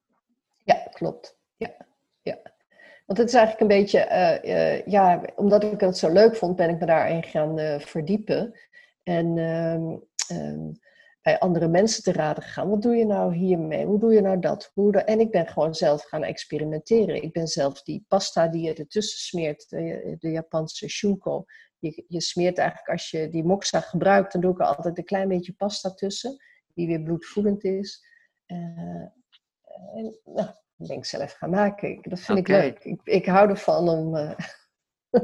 Ja, 0.64 0.74
klopt. 0.92 1.36
Ja, 1.56 1.74
ja. 2.22 2.38
Want 3.06 3.18
het 3.18 3.28
is 3.28 3.34
eigenlijk 3.34 3.60
een 3.60 3.78
beetje, 3.78 4.08
uh, 4.44 4.50
uh, 4.54 4.86
ja, 4.86 5.22
omdat 5.34 5.62
ik 5.62 5.80
het 5.80 5.98
zo 5.98 6.12
leuk 6.12 6.36
vond, 6.36 6.56
ben 6.56 6.70
ik 6.70 6.78
me 6.78 6.86
daarin 6.86 7.22
gaan 7.22 7.58
uh, 7.58 7.78
verdiepen. 7.78 8.58
En 9.02 9.38
um, 9.38 10.02
um, 10.32 10.80
bij 11.22 11.38
andere 11.38 11.68
mensen 11.68 12.02
te 12.02 12.12
raden 12.12 12.42
gegaan. 12.42 12.68
Wat 12.68 12.82
doe 12.82 12.96
je 12.96 13.06
nou 13.06 13.34
hiermee? 13.34 13.86
Hoe 13.86 13.98
doe 13.98 14.12
je 14.12 14.20
nou 14.20 14.38
dat? 14.38 14.70
Hoe 14.74 14.92
En 14.92 15.20
ik 15.20 15.30
ben 15.30 15.46
gewoon 15.46 15.74
zelf 15.74 16.04
gaan 16.04 16.22
experimenteren. 16.22 17.22
Ik 17.22 17.32
ben 17.32 17.46
zelf 17.46 17.82
die 17.82 18.04
pasta 18.08 18.48
die 18.48 18.62
je 18.62 18.74
ertussen 18.74 19.18
smeert, 19.18 19.70
de, 19.70 20.16
de 20.18 20.30
Japanse 20.30 20.88
shunko. 20.88 21.44
Je, 21.82 22.04
je 22.08 22.20
smeert 22.20 22.58
eigenlijk, 22.58 22.88
als 22.88 23.10
je 23.10 23.28
die 23.28 23.44
moxa 23.44 23.80
gebruikt, 23.80 24.32
dan 24.32 24.40
doe 24.40 24.52
ik 24.52 24.60
er 24.60 24.66
altijd 24.66 24.98
een 24.98 25.04
klein 25.04 25.28
beetje 25.28 25.52
pasta 25.52 25.90
tussen. 25.94 26.36
Die 26.74 26.86
weer 26.86 27.02
bloedvoedend 27.02 27.64
is. 27.64 28.06
en, 28.46 30.20
nou, 30.24 30.50
ben 30.74 30.96
ik 30.96 31.04
zelf 31.04 31.32
gaan 31.32 31.50
maken. 31.50 31.98
Dat 32.02 32.20
vind 32.20 32.38
ik 32.38 32.48
leuk. 32.48 32.84
Ik, 32.84 33.00
ik 33.04 33.26
hou 33.26 33.48
ervan 33.48 33.88
om, 33.88 34.16
uh, 34.16 34.32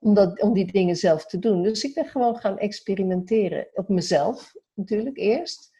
om, 0.00 0.14
dat, 0.14 0.40
om 0.40 0.52
die 0.52 0.72
dingen 0.72 0.96
zelf 0.96 1.26
te 1.26 1.38
doen. 1.38 1.62
Dus 1.62 1.84
ik 1.84 1.94
ben 1.94 2.06
gewoon 2.06 2.36
gaan 2.36 2.58
experimenteren. 2.58 3.68
Op 3.72 3.88
mezelf 3.88 4.52
natuurlijk 4.74 5.16
eerst. 5.16 5.74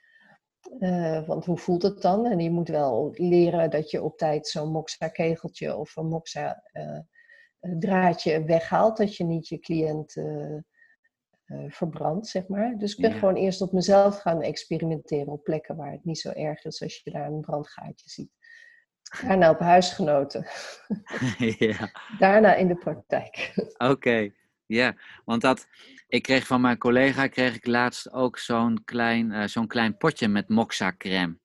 Uh, 0.78 1.26
want 1.26 1.44
hoe 1.44 1.58
voelt 1.58 1.82
het 1.82 2.02
dan? 2.02 2.26
En 2.26 2.38
je 2.38 2.50
moet 2.50 2.68
wel 2.68 3.10
leren 3.12 3.70
dat 3.70 3.90
je 3.90 4.02
op 4.02 4.18
tijd 4.18 4.48
zo'n 4.48 4.70
moxa-kegeltje 4.70 5.76
of 5.76 5.96
een 5.96 6.22
moxa-draadje 7.66 8.44
weghaalt. 8.44 8.96
Dat 8.96 9.16
je 9.16 9.24
niet 9.24 9.48
je 9.48 9.58
cliënt 9.58 10.16
uh, 10.16 10.56
verbrand, 11.68 12.26
zeg 12.26 12.48
maar. 12.48 12.74
Dus 12.78 12.94
ik 12.94 13.00
ben 13.00 13.12
gewoon 13.12 13.34
eerst 13.34 13.60
op 13.60 13.72
mezelf 13.72 14.20
gaan 14.20 14.42
experimenteren 14.42 15.32
op 15.32 15.44
plekken 15.44 15.76
waar 15.76 15.92
het 15.92 16.04
niet 16.04 16.18
zo 16.18 16.30
erg 16.30 16.64
is 16.64 16.82
als 16.82 17.00
je 17.04 17.10
daar 17.10 17.26
een 17.26 17.40
brandgaatje 17.40 18.10
ziet. 18.10 18.30
Daarna 19.22 19.50
op 19.50 19.58
huisgenoten. 19.58 20.46
ja. 21.58 21.90
Daarna 22.18 22.54
in 22.54 22.68
de 22.68 22.76
praktijk. 22.76 23.54
Oké, 23.78 24.30
ja. 24.66 24.94
Want 25.24 25.42
dat, 25.42 25.66
ik 26.08 26.22
kreeg 26.22 26.46
van 26.46 26.60
mijn 26.60 26.78
collega 26.78 27.26
kreeg 27.26 27.54
ik 27.54 27.66
laatst 27.66 28.12
ook 28.12 28.38
zo'n 28.38 28.84
klein, 28.84 29.30
uh, 29.30 29.44
zo'n 29.44 29.66
klein 29.66 29.96
potje 29.96 30.28
met 30.28 30.48
moxa 30.48 30.94
crème. 30.96 31.38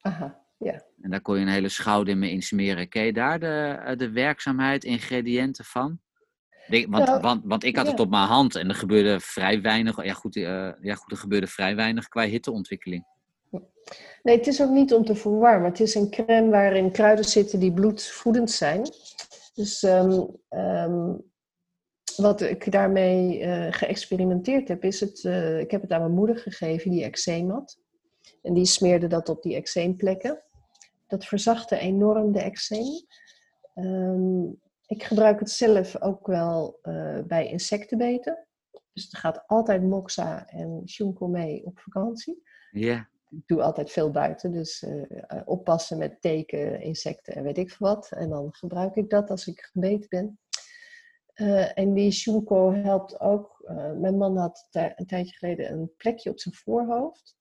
Aha, 0.00 0.44
ja. 0.58 0.85
En 1.00 1.10
daar 1.10 1.20
kon 1.20 1.36
je 1.36 1.40
een 1.40 1.48
hele 1.48 1.68
schouder 1.68 2.16
mee 2.16 2.30
insmeren. 2.30 2.88
Ken 2.88 3.04
je 3.04 3.12
daar 3.12 3.38
de, 3.38 3.94
de 3.96 4.10
werkzaamheid, 4.10 4.84
ingrediënten 4.84 5.64
van? 5.64 6.00
want, 6.88 7.20
want, 7.20 7.42
want 7.44 7.64
ik 7.64 7.76
had 7.76 7.86
het 7.86 8.00
op 8.00 8.10
mijn 8.10 8.26
hand 8.26 8.54
en 8.54 8.68
er 8.68 8.74
gebeurde 8.74 9.20
vrij 9.20 9.60
weinig. 9.60 10.04
Ja 10.04 10.12
goed, 10.12 10.36
uh, 10.36 10.72
ja, 10.80 10.94
goed, 10.94 11.10
er 11.10 11.16
gebeurde 11.16 11.46
vrij 11.46 11.76
weinig 11.76 12.08
qua 12.08 12.22
hitteontwikkeling. 12.22 13.04
Nee, 14.22 14.36
het 14.36 14.46
is 14.46 14.62
ook 14.62 14.70
niet 14.70 14.94
om 14.94 15.04
te 15.04 15.14
verwarmen. 15.14 15.70
Het 15.70 15.80
is 15.80 15.94
een 15.94 16.10
crème 16.10 16.50
waarin 16.50 16.90
kruiden 16.90 17.24
zitten 17.24 17.60
die 17.60 17.72
bloedvoedend 17.72 18.50
zijn. 18.50 18.82
Dus 19.54 19.82
um, 19.82 20.36
um, 20.48 21.22
wat 22.16 22.40
ik 22.40 22.72
daarmee 22.72 23.40
uh, 23.40 23.66
geëxperimenteerd 23.70 24.68
heb, 24.68 24.84
is 24.84 25.00
het. 25.00 25.24
Uh, 25.24 25.60
ik 25.60 25.70
heb 25.70 25.82
het 25.82 25.92
aan 25.92 26.00
mijn 26.00 26.14
moeder 26.14 26.36
gegeven, 26.36 26.90
die 26.90 27.04
eczeem 27.04 27.50
had. 27.50 27.78
En 28.42 28.54
die 28.54 28.64
smeerde 28.64 29.06
dat 29.06 29.28
op 29.28 29.42
die 29.42 29.54
eczeemplekken. 29.54 30.42
Dat 31.06 31.24
verzachtte 31.24 31.78
enorm 31.78 32.32
de 32.32 32.40
eczeem. 32.40 33.06
Um, 33.74 34.60
ik 34.86 35.02
gebruik 35.02 35.38
het 35.38 35.50
zelf 35.50 36.00
ook 36.00 36.26
wel 36.26 36.78
uh, 36.82 37.18
bij 37.26 37.48
insectenbeten. 37.48 38.46
Dus 38.92 39.04
het 39.04 39.16
gaat 39.16 39.42
altijd 39.46 39.82
moxa 39.82 40.46
en 40.46 40.82
shunko 40.86 41.26
mee 41.26 41.64
op 41.64 41.78
vakantie. 41.78 42.42
Ja. 42.70 43.08
Ik 43.30 43.46
doe 43.46 43.62
altijd 43.62 43.90
veel 43.90 44.10
buiten, 44.10 44.52
dus 44.52 44.82
uh, 44.82 45.42
oppassen 45.44 45.98
met 45.98 46.20
teken, 46.20 46.80
insecten 46.80 47.34
en 47.34 47.42
weet 47.42 47.58
ik 47.58 47.70
veel 47.70 47.86
wat. 47.86 48.10
En 48.10 48.28
dan 48.28 48.54
gebruik 48.54 48.94
ik 48.94 49.10
dat 49.10 49.30
als 49.30 49.46
ik 49.46 49.60
gebeten 49.60 50.08
ben. 50.08 50.38
Uh, 51.34 51.78
en 51.78 51.94
die 51.94 52.10
shunko 52.10 52.72
helpt 52.72 53.20
ook. 53.20 53.62
mijn 53.98 54.16
man 54.16 54.36
had 54.36 54.68
een 54.70 55.06
tijdje 55.06 55.36
geleden 55.36 55.72
een 55.72 55.92
plekje 55.96 56.30
op 56.30 56.40
zijn 56.40 56.54
voorhoofd. 56.54 57.36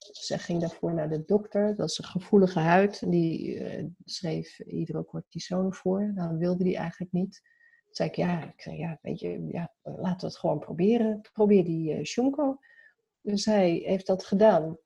Zij 0.00 0.38
ging 0.38 0.60
daarvoor 0.60 0.94
naar 0.94 1.08
de 1.08 1.24
dokter. 1.24 1.76
Dat 1.76 1.88
is 1.88 1.98
een 1.98 2.04
gevoelige 2.04 2.58
huid. 2.58 3.10
Die 3.10 3.54
uh, 3.54 3.84
schreef 4.04 4.56
hydrocortisone 4.56 5.72
voor. 5.72 6.12
Nou, 6.14 6.38
wilde 6.38 6.64
die 6.64 6.76
eigenlijk 6.76 7.12
niet. 7.12 7.40
Toen 7.84 7.94
zei 7.94 8.08
ik, 8.08 8.14
ja, 8.14 8.44
ik 8.44 8.60
zei, 8.60 8.76
ja, 8.76 8.98
weet 9.02 9.20
je, 9.20 9.46
ja, 9.46 9.74
laten 9.82 10.20
we 10.20 10.26
het 10.26 10.36
gewoon 10.36 10.58
proberen. 10.58 11.20
Probeer 11.32 11.64
die 11.64 11.98
uh, 11.98 12.04
Shunko. 12.04 12.58
Dus 13.20 13.44
hij 13.44 13.70
heeft 13.70 14.06
dat 14.06 14.24
gedaan. 14.24 14.78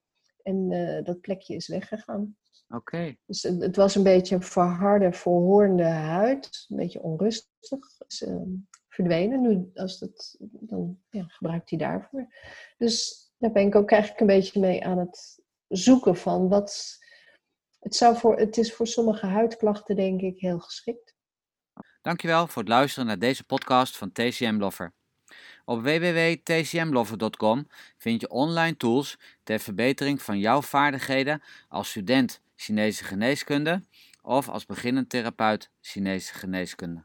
En 0.42 0.70
uh, 0.70 1.04
dat 1.04 1.20
plekje 1.20 1.54
is 1.54 1.68
weggegaan. 1.68 2.36
Oké. 2.68 2.76
Okay. 2.76 3.18
Dus 3.26 3.42
het 3.42 3.76
was 3.76 3.94
een 3.94 4.02
beetje 4.02 4.34
een 4.34 4.42
verharde, 4.42 5.12
verhoornde 5.12 5.84
huid. 5.84 6.66
Een 6.68 6.76
beetje 6.76 7.02
onrustig. 7.02 8.00
Is, 8.06 8.26
verdwenen. 8.94 9.40
Nu, 9.40 9.70
als 9.74 9.98
dat, 9.98 10.36
dan 10.40 10.98
ja, 11.10 11.24
gebruikt 11.26 11.70
hij 11.70 11.78
daarvoor. 11.78 12.26
Dus 12.76 13.23
daar 13.44 13.52
ben 13.52 13.66
ik 13.66 13.74
ook 13.74 13.90
eigenlijk 13.90 14.20
een 14.20 14.26
beetje 14.26 14.60
mee 14.60 14.84
aan 14.84 14.98
het 14.98 15.42
zoeken 15.68 16.16
van 16.16 16.48
wat. 16.48 16.98
Het, 17.80 17.94
zou 17.94 18.16
voor, 18.16 18.36
het 18.38 18.56
is 18.56 18.74
voor 18.74 18.86
sommige 18.86 19.26
huidklachten, 19.26 19.96
denk 19.96 20.20
ik, 20.20 20.38
heel 20.38 20.58
geschikt. 20.58 21.14
Dankjewel 22.02 22.46
voor 22.46 22.62
het 22.62 22.70
luisteren 22.70 23.06
naar 23.06 23.18
deze 23.18 23.44
podcast 23.44 23.96
van 23.96 24.12
TCM 24.12 24.56
Lover. 24.58 24.92
Op 25.64 25.82
www.tcmlover.com 25.82 27.66
vind 27.98 28.20
je 28.20 28.28
online 28.28 28.76
tools 28.76 29.18
ter 29.42 29.58
verbetering 29.58 30.22
van 30.22 30.38
jouw 30.38 30.62
vaardigheden 30.62 31.42
als 31.68 31.88
student 31.88 32.40
Chinese 32.56 33.04
geneeskunde 33.04 33.82
of 34.22 34.48
als 34.48 34.66
beginnend 34.66 35.08
therapeut 35.08 35.70
Chinese 35.80 36.34
geneeskunde. 36.34 37.04